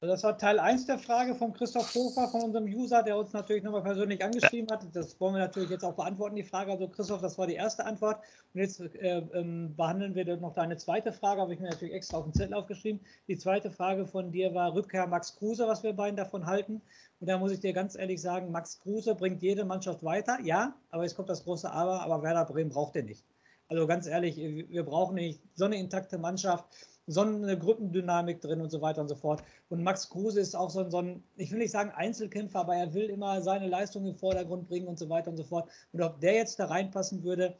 Das 0.00 0.22
war 0.22 0.38
Teil 0.38 0.60
1 0.60 0.86
der 0.86 0.96
Frage 1.00 1.34
von 1.34 1.52
Christoph 1.52 1.92
Hofer, 1.92 2.28
von 2.28 2.42
unserem 2.42 2.66
User, 2.66 3.02
der 3.02 3.16
uns 3.16 3.32
natürlich 3.32 3.64
nochmal 3.64 3.82
persönlich 3.82 4.22
angeschrieben 4.22 4.70
hat. 4.70 4.86
Das 4.94 5.20
wollen 5.20 5.34
wir 5.34 5.40
natürlich 5.40 5.70
jetzt 5.70 5.84
auch 5.84 5.94
beantworten, 5.94 6.36
die 6.36 6.44
Frage. 6.44 6.70
Also 6.70 6.86
Christoph, 6.86 7.20
das 7.20 7.36
war 7.36 7.48
die 7.48 7.56
erste 7.56 7.84
Antwort. 7.84 8.22
Und 8.54 8.60
jetzt 8.60 8.78
äh, 8.78 9.18
ähm, 9.34 9.74
behandeln 9.74 10.14
wir 10.14 10.36
noch 10.36 10.52
deine 10.52 10.76
zweite 10.76 11.12
Frage, 11.12 11.40
habe 11.40 11.52
ich 11.52 11.58
mir 11.58 11.70
natürlich 11.70 11.94
extra 11.94 12.18
auf 12.18 12.24
den 12.26 12.32
Zettel 12.32 12.54
aufgeschrieben. 12.54 13.00
Die 13.26 13.36
zweite 13.36 13.72
Frage 13.72 14.06
von 14.06 14.30
dir 14.30 14.54
war 14.54 14.72
Rückkehr 14.72 15.08
Max 15.08 15.34
Kruse, 15.34 15.66
was 15.66 15.82
wir 15.82 15.92
beiden 15.94 16.16
davon 16.16 16.46
halten. 16.46 16.80
Und 17.18 17.28
da 17.28 17.36
muss 17.36 17.50
ich 17.50 17.58
dir 17.58 17.72
ganz 17.72 17.96
ehrlich 17.96 18.22
sagen, 18.22 18.52
Max 18.52 18.78
Kruse 18.78 19.16
bringt 19.16 19.42
jede 19.42 19.64
Mannschaft 19.64 20.04
weiter, 20.04 20.38
ja, 20.44 20.76
aber 20.90 21.02
jetzt 21.02 21.16
kommt 21.16 21.28
das 21.28 21.42
große 21.42 21.68
Aber, 21.72 22.02
aber 22.02 22.22
Werder 22.22 22.44
Bremen 22.44 22.70
braucht 22.70 22.94
er 22.94 23.02
nicht. 23.02 23.24
Also 23.68 23.86
ganz 23.86 24.06
ehrlich, 24.06 24.36
wir 24.36 24.82
brauchen 24.82 25.14
nicht 25.14 25.42
so 25.54 25.66
eine 25.66 25.76
intakte 25.76 26.18
Mannschaft 26.18 26.64
so 27.08 27.22
eine 27.22 27.58
Gruppendynamik 27.58 28.40
drin 28.40 28.60
und 28.60 28.70
so 28.70 28.82
weiter 28.82 29.00
und 29.00 29.08
so 29.08 29.14
fort. 29.14 29.42
Und 29.70 29.82
Max 29.82 30.10
Kruse 30.10 30.40
ist 30.40 30.54
auch 30.54 30.70
so 30.70 30.80
ein, 30.80 30.90
so 30.90 30.98
ein, 30.98 31.24
ich 31.36 31.50
will 31.50 31.58
nicht 31.58 31.70
sagen 31.70 31.90
Einzelkämpfer, 31.90 32.60
aber 32.60 32.76
er 32.76 32.92
will 32.92 33.06
immer 33.06 33.40
seine 33.40 33.66
Leistung 33.66 34.06
im 34.06 34.14
Vordergrund 34.14 34.68
bringen 34.68 34.86
und 34.86 34.98
so 34.98 35.08
weiter 35.08 35.30
und 35.30 35.38
so 35.38 35.44
fort. 35.44 35.70
Und 35.92 36.02
ob 36.02 36.20
der 36.20 36.34
jetzt 36.34 36.60
da 36.60 36.66
reinpassen 36.66 37.24
würde, 37.24 37.56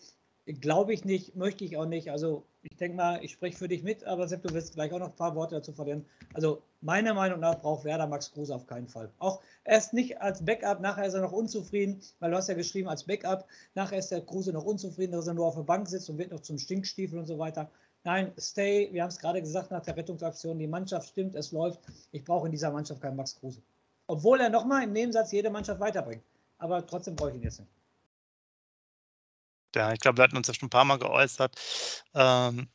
glaube 0.54 0.94
ich 0.94 1.04
nicht, 1.04 1.36
möchte 1.36 1.64
ich 1.64 1.76
auch 1.76 1.86
nicht. 1.86 2.10
Also 2.10 2.44
ich 2.62 2.76
denke 2.76 2.96
mal, 2.96 3.22
ich 3.22 3.32
spreche 3.32 3.56
für 3.56 3.68
dich 3.68 3.82
mit, 3.82 4.04
aber 4.04 4.26
Sepp, 4.28 4.42
du 4.42 4.54
wirst 4.54 4.74
gleich 4.74 4.92
auch 4.92 4.98
noch 4.98 5.10
ein 5.10 5.16
paar 5.16 5.34
Worte 5.34 5.56
dazu 5.56 5.72
verlieren. 5.72 6.06
Also 6.32 6.62
meiner 6.80 7.14
Meinung 7.14 7.40
nach 7.40 7.60
braucht 7.60 7.84
Werder 7.84 8.06
Max 8.06 8.32
Kruse 8.32 8.54
auf 8.54 8.66
keinen 8.66 8.88
Fall. 8.88 9.10
Auch 9.18 9.40
erst 9.64 9.92
nicht 9.92 10.20
als 10.20 10.44
Backup, 10.44 10.80
nachher 10.80 11.06
ist 11.06 11.14
er 11.14 11.20
noch 11.20 11.32
unzufrieden, 11.32 12.00
weil 12.20 12.30
du 12.30 12.36
hast 12.36 12.48
ja 12.48 12.54
geschrieben 12.54 12.88
als 12.88 13.04
Backup, 13.04 13.46
nachher 13.74 13.98
ist 13.98 14.10
der 14.10 14.22
Kruse 14.22 14.52
noch 14.52 14.64
unzufrieden, 14.64 15.12
dass 15.12 15.26
er 15.26 15.34
nur 15.34 15.46
auf 15.46 15.54
der 15.54 15.62
Bank 15.62 15.88
sitzt 15.88 16.08
und 16.08 16.18
wird 16.18 16.30
noch 16.30 16.40
zum 16.40 16.58
Stinkstiefel 16.58 17.18
und 17.18 17.26
so 17.26 17.38
weiter. 17.38 17.70
Nein, 18.04 18.32
stay, 18.38 18.88
wir 18.92 19.02
haben 19.02 19.10
es 19.10 19.18
gerade 19.18 19.42
gesagt 19.42 19.70
nach 19.70 19.82
der 19.82 19.96
Rettungsaktion, 19.96 20.58
die 20.58 20.66
Mannschaft 20.66 21.10
stimmt, 21.10 21.34
es 21.34 21.52
läuft. 21.52 21.80
Ich 22.12 22.24
brauche 22.24 22.46
in 22.46 22.52
dieser 22.52 22.70
Mannschaft 22.70 23.02
keinen 23.02 23.16
Max 23.16 23.38
Kruse. 23.38 23.60
Obwohl 24.06 24.40
er 24.40 24.48
nochmal 24.48 24.84
im 24.84 24.92
Nebensatz 24.92 25.32
jede 25.32 25.50
Mannschaft 25.50 25.80
weiterbringt. 25.80 26.22
Aber 26.56 26.86
trotzdem 26.86 27.16
brauche 27.16 27.30
ich 27.30 27.36
ihn 27.36 27.42
jetzt 27.42 27.60
nicht. 27.60 27.70
Ja, 29.74 29.92
ich 29.92 30.00
glaube, 30.00 30.18
wir 30.18 30.24
hatten 30.24 30.36
uns 30.36 30.48
ja 30.48 30.54
schon 30.54 30.66
ein 30.66 30.70
paar 30.70 30.84
Mal 30.84 30.98
geäußert. 30.98 31.54
Ähm, 32.14 32.68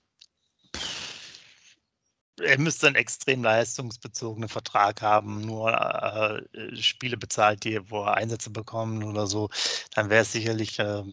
er 2.41 2.60
müsste 2.60 2.88
einen 2.88 2.95
extrem 2.95 3.43
leistungsbezogenen 3.43 4.49
Vertrag 4.49 5.01
haben, 5.01 5.41
nur 5.41 5.71
äh, 5.71 6.75
Spiele 6.82 7.17
bezahlt, 7.17 7.63
die, 7.63 7.79
wo 7.91 8.03
er 8.03 8.15
Einsätze 8.15 8.49
bekommen 8.49 9.03
oder 9.03 9.27
so. 9.27 9.49
Dann 9.93 10.10
wäre 10.10 10.23
es 10.23 10.32
sicherlich 10.32 10.79
äh, 10.79 11.03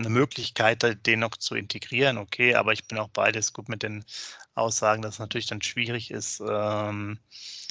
eine 0.00 0.10
Möglichkeit, 0.10 1.06
den 1.06 1.20
noch 1.20 1.36
zu 1.36 1.54
integrieren, 1.54 2.18
okay, 2.18 2.54
aber 2.54 2.72
ich 2.72 2.86
bin 2.86 2.98
auch 2.98 3.08
beides 3.08 3.52
gut 3.52 3.68
mit 3.68 3.82
den 3.82 4.04
Aussagen, 4.54 5.02
dass 5.02 5.14
es 5.14 5.18
natürlich 5.20 5.46
dann 5.46 5.62
schwierig 5.62 6.10
ist. 6.10 6.40
Ähm, 6.40 7.18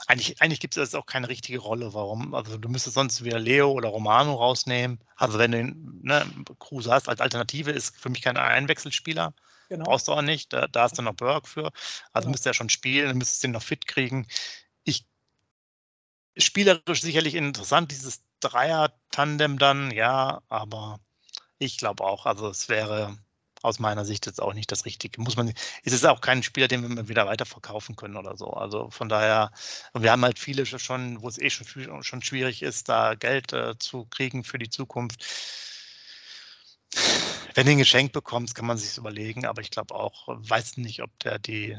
eigentlich 0.07 0.41
eigentlich 0.41 0.59
gibt 0.59 0.75
es 0.77 0.81
jetzt 0.81 0.95
auch 0.95 1.05
keine 1.05 1.29
richtige 1.29 1.59
Rolle. 1.59 1.93
Warum? 1.93 2.33
Also 2.33 2.57
du 2.57 2.69
müsstest 2.69 2.95
sonst 2.95 3.23
wieder 3.23 3.39
Leo 3.39 3.71
oder 3.71 3.89
Romano 3.89 4.33
rausnehmen. 4.33 4.99
Also 5.15 5.37
wenn 5.37 5.51
du 5.51 5.63
ne, 6.07 6.25
Kruse 6.59 6.91
hast 6.91 7.09
als 7.09 7.21
Alternative, 7.21 7.71
ist 7.71 7.95
für 7.97 8.09
mich 8.09 8.21
kein 8.21 8.37
Einwechselspieler. 8.37 9.33
Genau. 9.69 9.85
Brauchst 9.85 10.07
du 10.07 10.13
auch 10.13 10.21
nicht. 10.21 10.51
Da, 10.53 10.67
da 10.67 10.83
hast 10.83 10.97
du 10.97 11.01
noch 11.01 11.13
Berg 11.13 11.47
für. 11.47 11.71
Also 12.11 12.25
genau. 12.25 12.31
müsste 12.31 12.49
er 12.49 12.53
schon 12.53 12.69
spielen, 12.69 13.07
dann 13.07 13.17
müsstest 13.17 13.43
du 13.43 13.47
ihn 13.47 13.53
noch 13.53 13.63
fit 13.63 13.85
kriegen. 13.85 14.25
Ich 14.83 15.05
spielerisch 16.37 17.01
sicherlich 17.01 17.35
interessant, 17.35 17.91
dieses 17.91 18.23
Dreier-Tandem 18.39 19.59
dann, 19.59 19.91
ja, 19.91 20.41
aber 20.47 20.99
ich 21.59 21.77
glaube 21.77 22.03
auch. 22.03 22.25
Also 22.25 22.49
es 22.49 22.69
wäre 22.69 23.17
aus 23.61 23.79
meiner 23.79 24.05
Sicht 24.05 24.25
jetzt 24.25 24.41
auch 24.41 24.53
nicht 24.53 24.71
das 24.71 24.85
Richtige. 24.85 25.21
Muss 25.21 25.35
man, 25.35 25.49
ist 25.83 25.93
es 25.93 26.05
auch 26.05 26.21
kein 26.21 26.43
Spieler, 26.43 26.67
den 26.67 26.95
wir 26.95 27.09
wieder 27.09 27.27
weiterverkaufen 27.27 27.95
können 27.95 28.17
oder 28.17 28.37
so. 28.37 28.51
Also 28.51 28.89
von 28.89 29.09
daher, 29.09 29.51
wir 29.93 30.11
haben 30.11 30.23
halt 30.23 30.39
viele 30.39 30.65
schon, 30.65 31.21
wo 31.21 31.27
es 31.27 31.37
eh 31.37 31.49
schon, 31.49 32.03
schon 32.03 32.21
schwierig 32.21 32.63
ist, 32.63 32.89
da 32.89 33.15
Geld 33.15 33.53
äh, 33.53 33.77
zu 33.77 34.05
kriegen 34.05 34.43
für 34.43 34.59
die 34.59 34.69
Zukunft. 34.69 35.25
Wenn 37.53 37.65
du 37.65 37.73
ein 37.73 37.77
Geschenk 37.77 38.13
bekommst, 38.13 38.55
kann 38.55 38.65
man 38.65 38.77
sich 38.77 38.97
überlegen, 38.97 39.45
aber 39.45 39.61
ich 39.61 39.71
glaube 39.71 39.93
auch, 39.93 40.27
weiß 40.27 40.77
nicht, 40.77 41.01
ob 41.03 41.17
der 41.19 41.39
die 41.39 41.77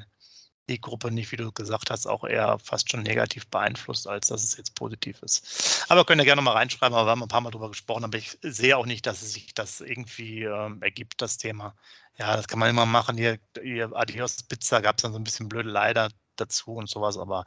die 0.71 0.81
Gruppe 0.81 1.11
nicht, 1.11 1.31
wie 1.33 1.37
du 1.37 1.53
gesagt 1.53 1.91
hast, 1.91 2.07
auch 2.07 2.25
eher 2.25 2.59
fast 2.59 2.91
schon 2.91 3.03
negativ 3.03 3.47
beeinflusst, 3.49 4.07
als 4.07 4.29
dass 4.29 4.43
es 4.43 4.57
jetzt 4.57 4.75
positiv 4.75 5.23
ist. 5.23 5.85
Aber 5.89 6.05
könnt 6.05 6.21
ihr 6.21 6.25
gerne 6.25 6.43
mal 6.43 6.53
reinschreiben, 6.53 6.97
aber 6.97 7.07
wir 7.07 7.11
haben 7.11 7.23
ein 7.23 7.29
paar 7.29 7.41
Mal 7.41 7.51
drüber 7.51 7.69
gesprochen, 7.69 8.05
aber 8.05 8.17
ich 8.17 8.39
sehe 8.43 8.77
auch 8.77 8.87
nicht, 8.87 9.07
dass 9.07 9.23
es 9.23 9.35
sich 9.35 9.53
das 9.53 9.81
irgendwie 9.81 10.45
äh, 10.45 10.71
ergibt, 10.81 11.21
das 11.21 11.37
Thema. 11.37 11.75
Ja, 12.19 12.37
das 12.37 12.49
kann 12.49 12.59
man 12.59 12.71
immer 12.71 12.87
machen. 12.87 13.17
Hier, 13.17 13.39
hier 13.63 13.91
Adios 13.95 14.43
Pizza 14.43 14.81
gab 14.81 14.99
es 14.99 15.03
dann 15.03 15.13
so 15.13 15.19
ein 15.19 15.25
bisschen 15.25 15.49
blöde 15.49 15.71
Leider 15.71 16.09
dazu 16.37 16.73
und 16.73 16.89
sowas, 16.89 17.19
aber 17.19 17.45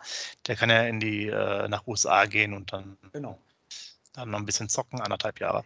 der 0.48 0.56
kann 0.56 0.70
ja 0.70 0.84
in 0.84 1.00
die 1.00 1.28
äh, 1.28 1.68
nach 1.68 1.88
USA 1.88 2.26
gehen 2.26 2.54
und 2.54 2.74
dann, 2.74 2.98
genau. 3.12 3.40
dann 4.14 4.30
noch 4.30 4.40
ein 4.40 4.46
bisschen 4.46 4.70
zocken, 4.70 5.02
anderthalb 5.02 5.40
Jahre. 5.40 5.64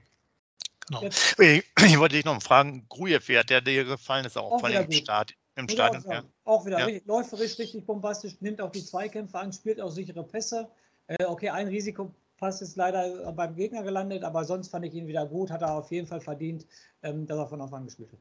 Genau. 0.87 1.03
Ich, 1.03 1.63
ich, 1.85 1.99
wollte 1.99 2.15
dich 2.15 2.25
noch 2.25 2.41
fragen, 2.41 2.85
Grujew, 2.87 3.19
wie 3.27 3.37
hat 3.37 3.49
der 3.49 3.61
dir 3.61 3.83
gefallen? 3.83 4.25
Ist 4.25 4.37
auch, 4.37 4.51
auch 4.51 4.63
allem 4.63 4.85
im 4.85 4.91
Start 4.91 5.33
im 5.57 5.67
Stadion. 5.67 6.05
Auch, 6.05 6.11
ja. 6.11 6.23
auch 6.45 6.65
wieder 6.65 6.79
ja. 6.79 6.85
richtig, 6.85 7.05
läuferisch 7.05 7.59
richtig 7.59 7.85
bombastisch, 7.85 8.33
nimmt 8.39 8.61
auch 8.61 8.71
die 8.71 8.83
Zweikämpfe 8.83 9.37
an, 9.39 9.51
spielt 9.51 9.81
auch 9.81 9.89
sichere 9.89 10.23
Pässe. 10.23 10.69
Äh, 11.07 11.25
okay, 11.25 11.49
ein 11.49 11.67
Risikopass 11.67 12.61
ist 12.61 12.75
leider 12.75 13.31
beim 13.33 13.55
Gegner 13.55 13.83
gelandet, 13.83 14.23
aber 14.23 14.45
sonst 14.45 14.69
fand 14.69 14.85
ich 14.85 14.93
ihn 14.93 15.07
wieder 15.07 15.25
gut, 15.25 15.51
hat 15.51 15.61
er 15.61 15.73
auf 15.73 15.91
jeden 15.91 16.07
Fall 16.07 16.21
verdient, 16.21 16.65
ähm, 17.03 17.25
dass 17.25 17.37
er 17.37 17.47
von 17.47 17.61
Anfang 17.61 17.79
an 17.79 17.85
gespielt 17.85 18.11
hat. 18.11 18.19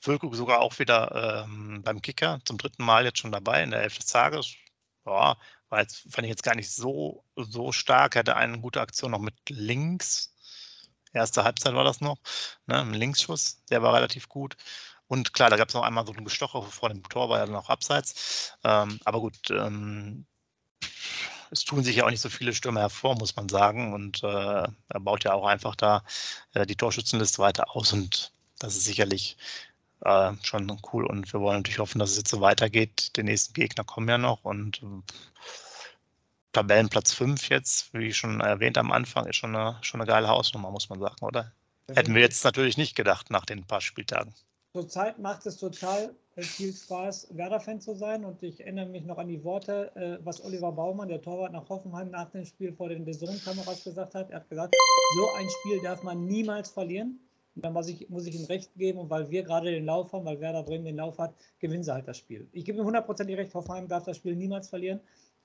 Füllkrug 0.00 0.36
sogar 0.36 0.60
auch 0.60 0.78
wieder 0.78 1.44
ähm, 1.44 1.82
beim 1.82 2.00
Kicker, 2.00 2.38
zum 2.44 2.58
dritten 2.58 2.84
Mal 2.84 3.04
jetzt 3.04 3.18
schon 3.18 3.32
dabei 3.32 3.62
in 3.62 3.70
der 3.70 3.82
Elf 3.82 3.98
des 3.98 4.06
Tages. 4.06 4.54
Ja, 5.04 5.36
war 5.68 5.80
jetzt, 5.80 6.06
fand 6.10 6.24
ich 6.26 6.30
jetzt 6.30 6.42
gar 6.42 6.54
nicht 6.54 6.70
so, 6.70 7.24
so 7.34 7.72
stark. 7.72 8.16
Hatte 8.16 8.36
eine 8.36 8.60
gute 8.60 8.80
Aktion 8.80 9.10
noch 9.10 9.20
mit 9.20 9.34
links. 9.48 10.32
Erste 11.12 11.44
Halbzeit 11.44 11.74
war 11.74 11.84
das 11.84 12.00
noch. 12.00 12.18
Ne, 12.66 12.80
ein 12.80 12.94
Linksschuss, 12.94 13.64
der 13.70 13.82
war 13.82 13.94
relativ 13.94 14.28
gut. 14.28 14.56
Und 15.08 15.32
klar, 15.32 15.50
da 15.50 15.56
gab 15.56 15.68
es 15.68 15.74
noch 15.74 15.82
einmal 15.82 16.06
so 16.06 16.12
ein 16.12 16.24
Gestocher 16.24 16.62
vor 16.62 16.88
dem 16.88 17.02
Tor, 17.04 17.28
war 17.28 17.38
ja 17.38 17.46
dann 17.46 17.54
auch 17.54 17.68
abseits. 17.70 18.52
Ähm, 18.64 18.98
aber 19.04 19.20
gut, 19.20 19.50
ähm, 19.50 20.26
es 21.50 21.64
tun 21.64 21.84
sich 21.84 21.96
ja 21.96 22.04
auch 22.04 22.10
nicht 22.10 22.20
so 22.20 22.28
viele 22.28 22.52
Stürmer 22.52 22.80
hervor, 22.80 23.16
muss 23.16 23.36
man 23.36 23.48
sagen. 23.48 23.92
Und 23.94 24.22
äh, 24.24 24.26
er 24.26 25.00
baut 25.00 25.24
ja 25.24 25.32
auch 25.32 25.46
einfach 25.46 25.76
da 25.76 26.02
äh, 26.54 26.66
die 26.66 26.76
Torschützenliste 26.76 27.38
weiter 27.38 27.74
aus. 27.74 27.92
Und 27.92 28.32
das 28.58 28.76
ist 28.76 28.84
sicherlich 28.84 29.36
äh, 30.00 30.32
schon 30.42 30.80
cool. 30.92 31.06
Und 31.06 31.32
wir 31.32 31.40
wollen 31.40 31.58
natürlich 31.58 31.78
hoffen, 31.78 31.98
dass 31.98 32.10
es 32.10 32.18
jetzt 32.18 32.30
so 32.30 32.40
weitergeht. 32.40 33.16
Die 33.16 33.22
nächsten 33.22 33.54
Gegner 33.54 33.84
kommen 33.84 34.08
ja 34.08 34.18
noch. 34.18 34.44
Und 34.44 34.82
äh, 34.82 35.12
Tabellenplatz 36.52 37.12
5 37.12 37.48
jetzt, 37.50 37.92
wie 37.92 38.12
schon 38.12 38.40
erwähnt 38.40 38.78
am 38.78 38.90
Anfang, 38.90 39.26
ist 39.26 39.36
schon 39.36 39.54
eine, 39.54 39.78
schon 39.82 40.00
eine 40.00 40.08
geile 40.08 40.28
Hausnummer, 40.28 40.70
muss 40.70 40.88
man 40.88 40.98
sagen, 40.98 41.22
oder? 41.24 41.52
Hätten 41.88 42.14
wir 42.14 42.22
jetzt 42.22 42.44
natürlich 42.44 42.76
nicht 42.76 42.96
gedacht 42.96 43.30
nach 43.30 43.44
den 43.44 43.64
paar 43.64 43.80
Spieltagen. 43.80 44.34
Zurzeit 44.76 45.18
macht 45.18 45.46
es 45.46 45.56
total 45.56 46.14
äh, 46.34 46.42
viel 46.42 46.70
Spaß, 46.70 47.28
Werder-Fan 47.34 47.80
zu 47.80 47.94
sein. 47.94 48.26
Und 48.26 48.42
ich 48.42 48.60
erinnere 48.60 48.84
mich 48.84 49.06
noch 49.06 49.16
an 49.16 49.26
die 49.26 49.42
Worte, 49.42 49.90
äh, 49.96 50.18
was 50.22 50.44
Oliver 50.44 50.70
Baumann, 50.70 51.08
der 51.08 51.22
Torwart 51.22 51.52
nach 51.52 51.66
Hoffenheim, 51.70 52.10
nach 52.10 52.30
dem 52.32 52.44
Spiel 52.44 52.74
vor 52.74 52.90
den 52.90 53.06
Saisonkameras 53.06 53.84
gesagt 53.84 54.14
hat. 54.14 54.28
Er 54.28 54.40
hat 54.40 54.50
gesagt, 54.50 54.76
so 55.16 55.30
ein 55.38 55.48
Spiel 55.48 55.80
darf 55.82 56.02
man 56.02 56.26
niemals 56.26 56.68
verlieren. 56.68 57.18
Und 57.54 57.64
dann 57.64 57.72
muss 57.72 57.88
ich, 57.88 58.10
muss 58.10 58.26
ich 58.26 58.34
ihm 58.34 58.44
recht 58.44 58.70
geben. 58.74 58.98
Und 58.98 59.08
weil 59.08 59.30
wir 59.30 59.44
gerade 59.44 59.70
den 59.70 59.86
Lauf 59.86 60.12
haben, 60.12 60.26
weil 60.26 60.38
Werder 60.38 60.62
Bremen 60.62 60.84
den 60.84 60.96
Lauf 60.96 61.18
hat, 61.18 61.34
gewinnen 61.58 61.82
sie 61.82 61.94
halt 61.94 62.06
das 62.06 62.18
Spiel. 62.18 62.46
Ich 62.52 62.66
gebe 62.66 62.78
ihm 62.78 62.84
hundertprozentig 62.84 63.34
recht, 63.38 63.54
Hoffenheim 63.54 63.88
darf 63.88 64.04
das 64.04 64.18
Spiel 64.18 64.36
niemals 64.36 64.68
verlieren. 64.68 65.00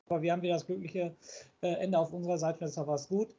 Aber 0.08 0.22
wir 0.22 0.34
haben 0.34 0.42
wieder 0.42 0.56
das 0.56 0.66
glückliche 0.66 1.16
äh, 1.62 1.70
Ende 1.76 1.98
auf 1.98 2.12
unserer 2.12 2.38
Seite. 2.38 2.60
Das 2.60 2.76
war 2.76 2.88
was 2.88 3.08
gut. 3.08 3.34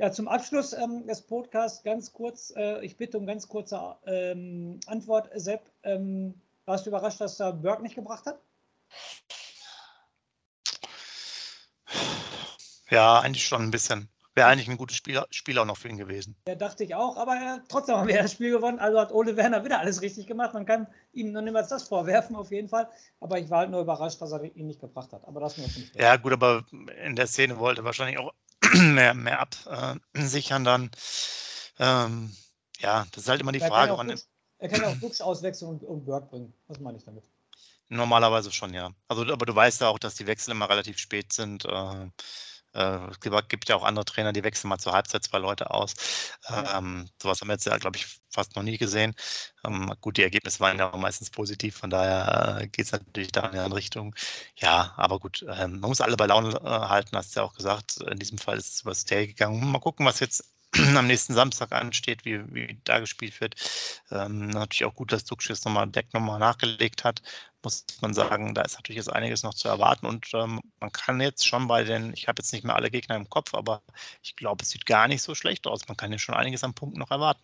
Ja, 0.00 0.12
zum 0.12 0.28
Abschluss 0.28 0.72
ähm, 0.74 1.08
des 1.08 1.22
Podcasts 1.22 1.82
ganz 1.82 2.12
kurz, 2.12 2.52
äh, 2.54 2.84
ich 2.84 2.96
bitte 2.96 3.18
um 3.18 3.26
ganz 3.26 3.48
kurze 3.48 3.96
ähm, 4.06 4.78
Antwort. 4.86 5.28
Sepp, 5.34 5.62
ähm, 5.82 6.40
warst 6.66 6.86
du 6.86 6.90
überrascht, 6.90 7.20
dass 7.20 7.40
er 7.40 7.52
Berg 7.52 7.82
nicht 7.82 7.96
gebracht 7.96 8.24
hat? 8.26 8.40
Ja, 12.90 13.18
eigentlich 13.18 13.44
schon 13.44 13.62
ein 13.62 13.72
bisschen. 13.72 14.08
Wäre 14.36 14.46
eigentlich 14.46 14.68
ein 14.68 14.76
gutes 14.76 14.96
Spiel, 14.96 15.20
Spiel 15.30 15.58
auch 15.58 15.64
noch 15.64 15.76
für 15.76 15.88
ihn 15.88 15.96
gewesen. 15.96 16.36
Ja, 16.46 16.54
dachte 16.54 16.84
ich 16.84 16.94
auch, 16.94 17.16
aber 17.16 17.34
er, 17.34 17.64
trotzdem 17.68 17.96
haben 17.96 18.06
wir 18.06 18.22
das 18.22 18.30
Spiel 18.30 18.52
gewonnen. 18.52 18.78
Also 18.78 19.00
hat 19.00 19.10
Ole 19.10 19.36
Werner 19.36 19.64
wieder 19.64 19.80
alles 19.80 20.00
richtig 20.00 20.28
gemacht. 20.28 20.54
Man 20.54 20.64
kann 20.64 20.86
ihm 21.12 21.32
noch 21.32 21.42
niemals 21.42 21.70
das 21.70 21.88
vorwerfen, 21.88 22.36
auf 22.36 22.52
jeden 22.52 22.68
Fall. 22.68 22.88
Aber 23.18 23.40
ich 23.40 23.50
war 23.50 23.58
halt 23.58 23.70
nur 23.72 23.80
überrascht, 23.80 24.22
dass 24.22 24.30
er 24.30 24.44
ihn 24.44 24.68
nicht 24.68 24.80
gebracht 24.80 25.12
hat. 25.12 25.26
Aber 25.26 25.40
das 25.40 25.58
nur 25.58 25.66
nicht. 25.66 25.96
Ja, 25.96 26.14
gut, 26.14 26.32
aber 26.32 26.64
in 27.04 27.16
der 27.16 27.26
Szene 27.26 27.58
wollte 27.58 27.82
wahrscheinlich 27.82 28.18
auch 28.18 28.32
mehr, 28.94 29.14
mehr 29.14 29.40
absichern 29.40 30.64
dann. 30.64 30.90
Ähm, 31.78 32.34
ja, 32.78 33.06
das 33.12 33.24
ist 33.24 33.28
halt 33.28 33.40
immer 33.40 33.52
die 33.52 33.60
er 33.60 33.68
Frage. 33.68 33.96
Kann 33.96 34.14
er 34.60 34.68
kann 34.68 34.80
ja 34.80 34.88
auch 34.88 34.96
Duxch 34.96 35.20
auswechseln 35.20 35.70
und, 35.70 35.84
und 35.84 36.04
Berg 36.04 36.30
bringen. 36.30 36.52
Was 36.66 36.80
meine 36.80 36.98
ich 36.98 37.04
damit? 37.04 37.24
Normalerweise 37.88 38.52
schon, 38.52 38.74
ja. 38.74 38.90
Also, 39.06 39.22
aber 39.22 39.46
du 39.46 39.54
weißt 39.54 39.80
ja 39.80 39.88
auch, 39.88 39.98
dass 39.98 40.16
die 40.16 40.26
Wechsel 40.26 40.50
immer 40.50 40.68
relativ 40.68 40.98
spät 40.98 41.32
sind. 41.32 41.64
Äh, 41.64 42.10
es 42.72 43.20
gibt 43.20 43.68
ja 43.68 43.76
auch 43.76 43.82
andere 43.82 44.04
Trainer, 44.04 44.32
die 44.32 44.44
wechseln 44.44 44.68
mal 44.68 44.78
zur 44.78 44.92
Halbzeit 44.92 45.24
zwei 45.24 45.38
Leute 45.38 45.70
aus. 45.70 45.94
Ja. 46.48 46.78
Ähm, 46.78 47.08
sowas 47.20 47.40
haben 47.40 47.48
wir 47.48 47.54
jetzt 47.54 47.66
ja, 47.66 47.76
glaube 47.78 47.96
ich, 47.96 48.06
fast 48.30 48.56
noch 48.56 48.62
nie 48.62 48.78
gesehen. 48.78 49.14
Ähm, 49.64 49.92
gut, 50.00 50.16
die 50.16 50.22
Ergebnisse 50.22 50.60
waren 50.60 50.78
ja 50.78 50.92
auch 50.92 50.98
meistens 50.98 51.30
positiv, 51.30 51.76
von 51.76 51.90
daher 51.90 52.60
äh, 52.60 52.68
geht 52.68 52.86
es 52.86 52.92
natürlich 52.92 53.32
da 53.32 53.46
in 53.48 53.58
eine 53.58 53.74
Richtung. 53.74 54.14
Ja, 54.56 54.92
aber 54.96 55.18
gut, 55.18 55.44
ähm, 55.48 55.80
man 55.80 55.90
muss 55.90 56.00
alle 56.00 56.16
bei 56.16 56.26
Laune 56.26 56.50
äh, 56.56 56.68
halten, 56.68 57.16
hast 57.16 57.34
du 57.34 57.40
ja 57.40 57.46
auch 57.46 57.54
gesagt. 57.54 57.98
In 58.02 58.18
diesem 58.18 58.38
Fall 58.38 58.58
ist 58.58 58.74
es 58.74 58.82
übers 58.82 59.04
Tail 59.04 59.26
gegangen. 59.26 59.70
Mal 59.70 59.80
gucken, 59.80 60.06
was 60.06 60.20
jetzt 60.20 60.44
am 60.96 61.06
nächsten 61.06 61.34
Samstag 61.34 61.72
ansteht, 61.72 62.24
wie, 62.24 62.40
wie 62.54 62.80
da 62.84 63.00
gespielt 63.00 63.40
wird. 63.40 63.54
Ähm, 64.10 64.48
natürlich 64.48 64.84
auch 64.84 64.94
gut, 64.94 65.12
dass 65.12 65.24
jetzt 65.28 65.64
nochmal 65.64 65.88
Deck 65.88 66.12
nochmal 66.14 66.38
nachgelegt 66.38 67.04
hat. 67.04 67.22
Muss 67.62 67.84
man 68.00 68.14
sagen, 68.14 68.54
da 68.54 68.62
ist 68.62 68.74
natürlich 68.74 68.98
jetzt 68.98 69.12
einiges 69.12 69.42
noch 69.42 69.54
zu 69.54 69.68
erwarten 69.68 70.06
und 70.06 70.26
ähm, 70.34 70.60
man 70.80 70.92
kann 70.92 71.20
jetzt 71.20 71.46
schon 71.46 71.66
bei 71.66 71.82
den, 71.84 72.12
ich 72.14 72.28
habe 72.28 72.40
jetzt 72.40 72.52
nicht 72.52 72.64
mehr 72.64 72.76
alle 72.76 72.90
Gegner 72.90 73.16
im 73.16 73.28
Kopf, 73.28 73.54
aber 73.54 73.82
ich 74.22 74.36
glaube, 74.36 74.62
es 74.62 74.70
sieht 74.70 74.86
gar 74.86 75.08
nicht 75.08 75.22
so 75.22 75.34
schlecht 75.34 75.66
aus. 75.66 75.88
Man 75.88 75.96
kann 75.96 76.12
ja 76.12 76.18
schon 76.18 76.36
einiges 76.36 76.62
am 76.64 76.74
Punkt 76.74 76.96
noch 76.96 77.10
erwarten 77.10 77.42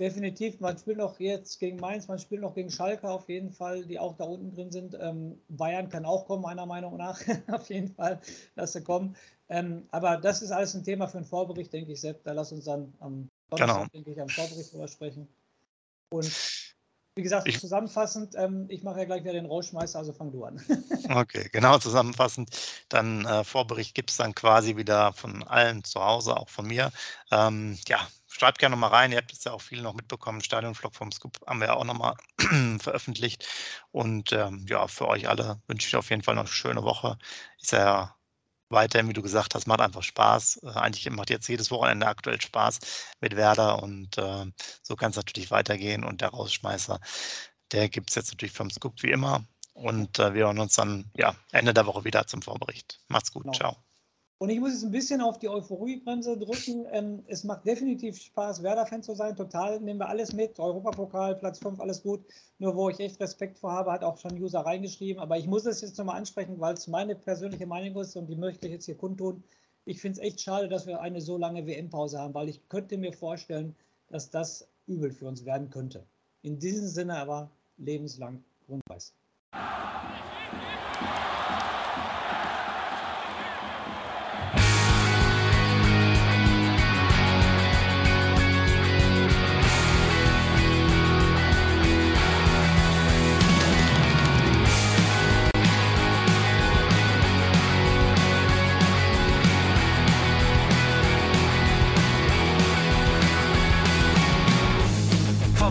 definitiv. 0.00 0.58
Man 0.60 0.78
spielt 0.78 0.96
noch 0.96 1.20
jetzt 1.20 1.60
gegen 1.60 1.76
Mainz, 1.76 2.08
man 2.08 2.18
spielt 2.18 2.40
noch 2.40 2.54
gegen 2.54 2.70
Schalke 2.70 3.08
auf 3.08 3.28
jeden 3.28 3.52
Fall, 3.52 3.84
die 3.84 3.98
auch 3.98 4.16
da 4.16 4.24
unten 4.24 4.52
drin 4.52 4.72
sind. 4.72 4.96
Ähm, 4.98 5.38
Bayern 5.48 5.88
kann 5.90 6.06
auch 6.06 6.26
kommen, 6.26 6.42
meiner 6.42 6.66
Meinung 6.66 6.96
nach. 6.96 7.20
auf 7.52 7.68
jeden 7.68 7.94
Fall, 7.94 8.20
dass 8.56 8.72
sie 8.72 8.82
kommen. 8.82 9.14
Ähm, 9.48 9.86
aber 9.90 10.16
das 10.16 10.42
ist 10.42 10.50
alles 10.50 10.74
ein 10.74 10.84
Thema 10.84 11.06
für 11.06 11.18
einen 11.18 11.26
Vorbericht, 11.26 11.72
denke 11.72 11.92
ich, 11.92 12.00
Sepp. 12.00 12.24
Da 12.24 12.32
lass 12.32 12.50
uns 12.50 12.64
dann 12.64 12.92
am 13.00 13.28
Donnerstag, 13.50 13.76
genau. 13.76 13.88
denke 13.92 14.10
ich, 14.10 14.20
am 14.20 14.28
Vorbericht 14.28 14.72
drüber 14.72 14.88
sprechen. 14.88 15.28
Und 16.12 16.70
wie 17.16 17.22
gesagt, 17.22 17.48
ich, 17.48 17.60
zusammenfassend, 17.60 18.34
ähm, 18.36 18.66
ich 18.68 18.82
mache 18.82 19.00
ja 19.00 19.04
gleich 19.04 19.22
wieder 19.22 19.32
den 19.32 19.46
Rauschmeister, 19.46 19.98
also 19.98 20.12
fang 20.12 20.32
du 20.32 20.44
an. 20.44 20.62
okay, 21.14 21.48
genau 21.52 21.78
zusammenfassend. 21.78 22.50
Dann 22.88 23.26
äh, 23.26 23.44
Vorbericht 23.44 23.94
gibt 23.94 24.10
es 24.10 24.16
dann 24.16 24.34
quasi 24.34 24.76
wieder 24.76 25.12
von 25.12 25.42
allen 25.42 25.84
zu 25.84 26.02
Hause, 26.02 26.36
auch 26.36 26.48
von 26.48 26.66
mir. 26.66 26.90
Ähm, 27.30 27.76
ja, 27.88 28.08
schreibt 28.30 28.58
gerne 28.58 28.76
nochmal 28.76 28.90
rein. 28.90 29.12
Ihr 29.12 29.18
habt 29.18 29.32
jetzt 29.32 29.44
ja 29.44 29.52
auch 29.52 29.60
viele 29.60 29.82
noch 29.82 29.94
mitbekommen. 29.94 30.40
Stadionvlog 30.40 30.94
vom 30.94 31.12
Scoop 31.12 31.38
haben 31.46 31.60
wir 31.60 31.68
ja 31.68 31.74
auch 31.74 31.84
nochmal 31.84 32.14
veröffentlicht. 32.80 33.46
Und 33.90 34.32
ähm, 34.32 34.66
ja, 34.68 34.86
für 34.88 35.08
euch 35.08 35.28
alle 35.28 35.60
wünsche 35.66 35.88
ich 35.88 35.96
auf 35.96 36.10
jeden 36.10 36.22
Fall 36.22 36.34
noch 36.36 36.42
eine 36.42 36.48
schöne 36.48 36.82
Woche. 36.82 37.18
Ist 37.60 37.72
ja 37.72 38.16
weiterhin, 38.68 39.08
wie 39.08 39.12
du 39.12 39.22
gesagt 39.22 39.54
hast, 39.54 39.66
macht 39.66 39.80
einfach 39.80 40.02
Spaß. 40.02 40.60
Äh, 40.62 40.68
eigentlich 40.78 41.10
macht 41.10 41.30
jetzt 41.30 41.48
jedes 41.48 41.70
Wochenende 41.70 42.06
aktuell 42.06 42.40
Spaß 42.40 42.78
mit 43.20 43.36
Werder 43.36 43.82
und 43.82 44.16
äh, 44.18 44.46
so 44.82 44.96
kann 44.96 45.10
es 45.10 45.16
natürlich 45.16 45.50
weitergehen. 45.50 46.04
Und 46.04 46.20
der 46.20 46.28
Rausschmeißer, 46.30 47.00
der 47.72 47.88
gibt 47.88 48.10
es 48.10 48.16
jetzt 48.16 48.30
natürlich 48.30 48.54
vom 48.54 48.70
Scoop 48.70 49.02
wie 49.02 49.10
immer. 49.10 49.44
Und 49.74 50.18
äh, 50.18 50.34
wir 50.34 50.46
hören 50.46 50.58
uns 50.58 50.74
dann 50.74 51.10
ja, 51.16 51.34
Ende 51.52 51.74
der 51.74 51.86
Woche 51.86 52.04
wieder 52.04 52.26
zum 52.26 52.42
Vorbericht. 52.42 53.00
Macht's 53.08 53.32
gut. 53.32 53.44
Genau. 53.44 53.54
Ciao. 53.54 53.89
Und 54.42 54.48
ich 54.48 54.58
muss 54.58 54.72
jetzt 54.72 54.84
ein 54.84 54.90
bisschen 54.90 55.20
auf 55.20 55.38
die 55.38 55.50
Euphoriebremse 55.50 56.38
drücken. 56.38 56.86
Ähm, 56.92 57.22
es 57.26 57.44
macht 57.44 57.66
definitiv 57.66 58.16
Spaß, 58.16 58.62
Werder-Fan 58.62 59.02
zu 59.02 59.14
sein. 59.14 59.36
Total 59.36 59.78
nehmen 59.80 60.00
wir 60.00 60.08
alles 60.08 60.32
mit. 60.32 60.58
Europapokal, 60.58 61.34
Platz 61.36 61.58
5, 61.58 61.78
alles 61.78 62.02
gut. 62.02 62.24
Nur 62.58 62.74
wo 62.74 62.88
ich 62.88 62.98
echt 63.00 63.20
Respekt 63.20 63.58
vor 63.58 63.72
habe, 63.72 63.92
hat 63.92 64.02
auch 64.02 64.16
schon 64.16 64.40
User 64.40 64.60
reingeschrieben. 64.60 65.20
Aber 65.20 65.36
ich 65.36 65.46
muss 65.46 65.66
es 65.66 65.82
jetzt 65.82 65.98
nochmal 65.98 66.16
ansprechen, 66.16 66.58
weil 66.58 66.72
es 66.72 66.88
meine 66.88 67.16
persönliche 67.16 67.66
Meinung 67.66 68.00
ist 68.00 68.16
und 68.16 68.28
die 68.30 68.36
möchte 68.36 68.66
ich 68.66 68.72
jetzt 68.72 68.86
hier 68.86 68.96
kundtun. 68.96 69.44
Ich 69.84 70.00
finde 70.00 70.18
es 70.18 70.26
echt 70.26 70.40
schade, 70.40 70.68
dass 70.68 70.86
wir 70.86 71.02
eine 71.02 71.20
so 71.20 71.36
lange 71.36 71.66
WM-Pause 71.66 72.18
haben, 72.18 72.32
weil 72.32 72.48
ich 72.48 72.66
könnte 72.70 72.96
mir 72.96 73.12
vorstellen, 73.12 73.76
dass 74.08 74.30
das 74.30 74.66
übel 74.86 75.12
für 75.12 75.26
uns 75.26 75.44
werden 75.44 75.68
könnte. 75.68 76.06
In 76.40 76.58
diesem 76.58 76.88
Sinne 76.88 77.18
aber 77.18 77.50
lebenslang 77.76 78.42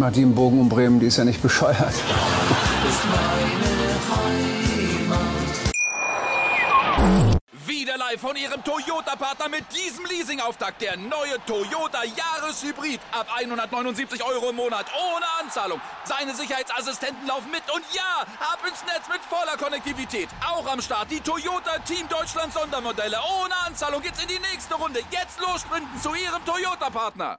Macht 0.00 0.16
die 0.16 0.22
einen 0.22 0.34
Bogen 0.34 0.58
um 0.58 0.70
Bremen, 0.70 0.98
die 0.98 1.08
ist 1.08 1.18
ja 1.18 1.26
nicht 1.26 1.42
bescheuert. 1.42 1.92
Wieder 7.66 7.98
live 7.98 8.18
von 8.18 8.34
Ihrem 8.34 8.64
Toyota-Partner 8.64 9.50
mit 9.50 9.64
diesem 9.76 10.06
Leasing-Auftakt. 10.06 10.80
Der 10.80 10.96
neue 10.96 11.36
Toyota 11.44 12.00
Jahreshybrid. 12.04 12.98
Ab 13.12 13.26
179 13.36 14.24
Euro 14.24 14.48
im 14.48 14.56
Monat. 14.56 14.86
Ohne 14.96 15.26
Anzahlung. 15.38 15.82
Seine 16.04 16.34
Sicherheitsassistenten 16.34 17.26
laufen 17.26 17.50
mit. 17.50 17.62
Und 17.70 17.84
ja, 17.92 18.22
ab 18.40 18.60
ins 18.66 18.82
Netz 18.86 19.06
mit 19.06 19.20
voller 19.28 19.58
Konnektivität. 19.58 20.30
Auch 20.48 20.66
am 20.66 20.80
Start 20.80 21.10
die 21.10 21.20
Toyota 21.20 21.78
Team 21.80 22.08
Deutschland 22.08 22.54
Sondermodelle. 22.54 23.18
Ohne 23.42 23.54
Anzahlung 23.66 24.00
geht's 24.00 24.22
in 24.22 24.28
die 24.28 24.40
nächste 24.50 24.76
Runde. 24.76 25.00
Jetzt 25.10 25.38
los 25.40 25.60
sprinten 25.60 26.00
zu 26.00 26.14
Ihrem 26.14 26.42
Toyota-Partner. 26.46 27.38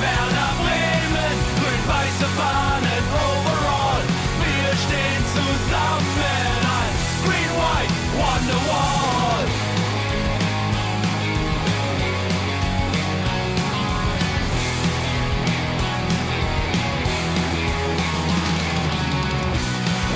Werder 0.00 0.52
Bremen, 0.62 1.36
grün-weiße 1.60 2.28
Fahnen 2.38 3.04
overall. 3.28 4.02
Wir 4.44 4.70
stehen 4.84 5.24
zusammen 5.36 6.60
als 6.80 7.00
Green-White 7.24 7.94
Wonderwall. 8.16 9.46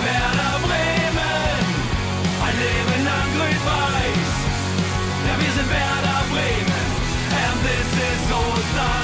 Werder 0.05 0.57
Bremen, 0.66 1.64
ein 2.47 2.57
Leben 2.64 3.05
lang 3.05 3.28
grün-weiß. 3.37 4.32
Ja, 5.26 5.35
wir 5.43 5.53
sind 5.57 5.68
Werder 5.68 6.22
Bremen, 6.32 6.87
and 7.45 7.57
this 7.64 7.91
is 8.09 8.32
Osterdeich. 8.32 9.03